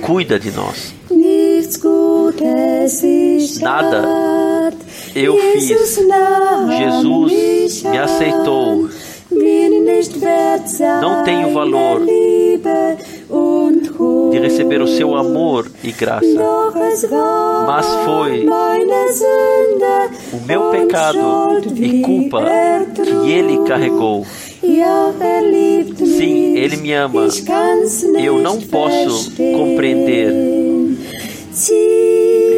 Cuida 0.05 0.37
de 0.39 0.51
nós. 0.51 0.93
Nada 3.61 4.03
eu 5.15 5.37
fiz. 5.37 5.67
Jesus 6.77 7.83
me 7.83 7.97
aceitou. 7.97 8.89
Não 11.01 11.23
tenho 11.23 11.53
valor 11.53 12.01
de 14.31 14.39
receber 14.39 14.81
o 14.81 14.87
seu 14.87 15.15
amor 15.15 15.71
e 15.83 15.91
graça, 15.91 16.25
mas 17.65 17.85
foi 18.05 18.45
o 20.33 20.45
meu 20.45 20.69
pecado 20.69 21.61
e 21.75 22.01
culpa 22.01 22.43
que 22.95 23.31
ele 23.31 23.59
carregou. 23.65 24.25
Sim, 26.05 26.55
ele 26.57 26.77
me 26.77 26.93
ama. 26.93 27.27
Eu 28.23 28.39
não 28.39 28.59
posso 28.61 29.31
compreender. 29.35 30.31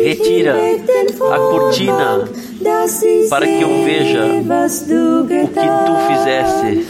Retira 0.03 0.55
a 1.31 1.37
cortina 1.39 2.29
para 3.29 3.45
que 3.47 3.61
eu 3.61 3.83
veja 3.83 4.23
o 4.23 5.27
que 5.27 5.47
tu 5.85 5.95
fizeste. 6.07 6.87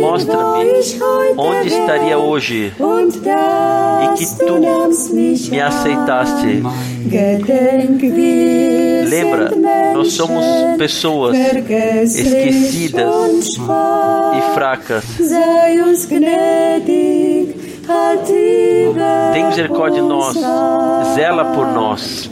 Mostra-me 0.00 0.70
onde 1.36 1.68
estaria 1.68 2.18
hoje 2.18 2.72
e 4.04 4.16
que 4.16 4.26
tu 4.38 4.58
me 5.50 5.60
aceitaste. 5.60 6.62
Lembra, 9.12 9.50
nós 9.94 10.12
somos 10.12 10.44
pessoas 10.78 11.36
esquecidas 12.16 13.04
e 14.38 14.54
fracas. 14.54 15.04
Tem 19.32 19.46
misericórdia 19.46 20.00
de 20.02 20.08
nós, 20.08 20.36
zela 21.14 21.44
por 21.54 21.66
nós. 21.68 22.30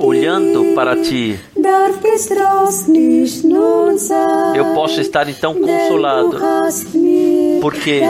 Olhando 0.00 0.74
para 0.74 0.96
ti, 1.02 1.38
eu 4.56 4.64
posso 4.74 5.00
estar 5.00 5.28
então 5.28 5.54
consolado, 5.54 6.36
porque 7.64 8.02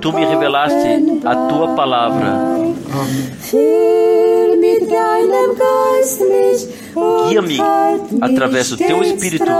tu 0.00 0.12
me 0.12 0.24
revelaste 0.24 1.20
a 1.24 1.34
tua 1.48 1.74
palavra. 1.74 2.32
Guia-me 7.28 7.58
através 8.20 8.70
do 8.70 8.76
teu 8.76 9.02
espírito 9.02 9.50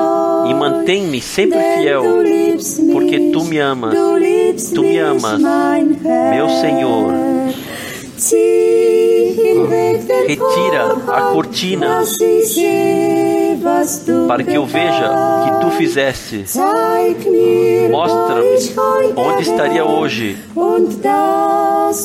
e 0.49 0.55
mantém-me 0.55 1.21
sempre 1.21 1.59
fiel, 1.59 2.05
porque 2.93 3.33
tu 3.33 3.43
me 3.43 3.59
amas. 3.59 3.93
Tu 4.73 4.83
me 4.83 4.99
amas, 4.99 5.41
meu 6.31 6.49
Senhor. 6.61 7.13
Retira 10.29 10.97
a 11.09 11.23
cortina 11.33 12.05
para 14.27 14.43
que 14.43 14.55
eu 14.55 14.65
veja 14.67 15.11
o 15.11 15.45
que 15.45 15.61
tu 15.65 15.71
fizeste. 15.73 16.45
Mostra-me 17.91 19.13
onde 19.17 19.43
estaria 19.43 19.85
hoje 19.85 20.37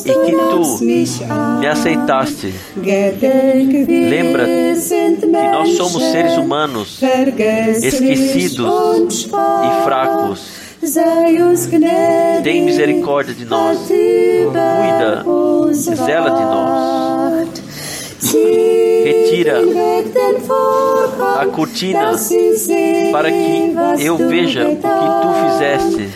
e 0.05 0.13
que 0.13 0.31
tu 0.31 0.77
me 1.59 1.67
aceitaste. 1.67 2.53
Lembra 4.09 4.45
que 4.45 5.27
nós 5.27 5.69
somos 5.75 6.03
seres 6.03 6.37
humanos 6.37 6.99
esquecidos 7.81 9.25
e 9.25 9.83
fracos. 9.83 10.63
Tem 12.43 12.61
misericórdia 12.63 13.33
de 13.33 13.45
nós. 13.45 13.79
Cuida, 13.87 15.23
zela 16.05 16.29
de 16.31 16.43
nós. 16.43 17.47
Retira 19.03 19.59
a 21.39 21.45
cortina 21.47 22.11
para 23.11 23.29
que 23.31 23.75
eu 23.99 24.17
veja 24.17 24.67
o 24.67 24.75
que 24.75 24.81
tu 25.21 25.29
fizeste. 25.43 26.09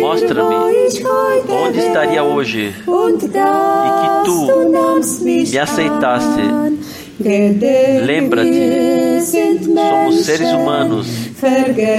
Mostra-me 0.00 0.56
onde 1.48 1.78
estaria 1.78 2.22
hoje 2.24 2.74
e 2.76 3.20
que 3.20 4.24
tu 4.24 4.48
me 5.24 5.58
aceitaste. 5.58 6.42
Lembra-te, 8.04 9.20
somos 9.22 10.24
seres 10.24 10.52
humanos 10.52 11.06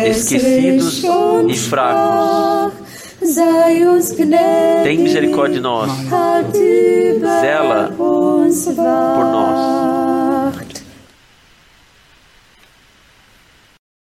esquecidos 0.06 1.04
e 1.48 1.58
fracos. 1.58 2.74
Tem 4.84 4.98
misericórdia 4.98 5.56
de 5.56 5.62
nós. 5.62 5.90
Zela 7.42 7.96
por 8.52 9.26
nós. 9.32 10.03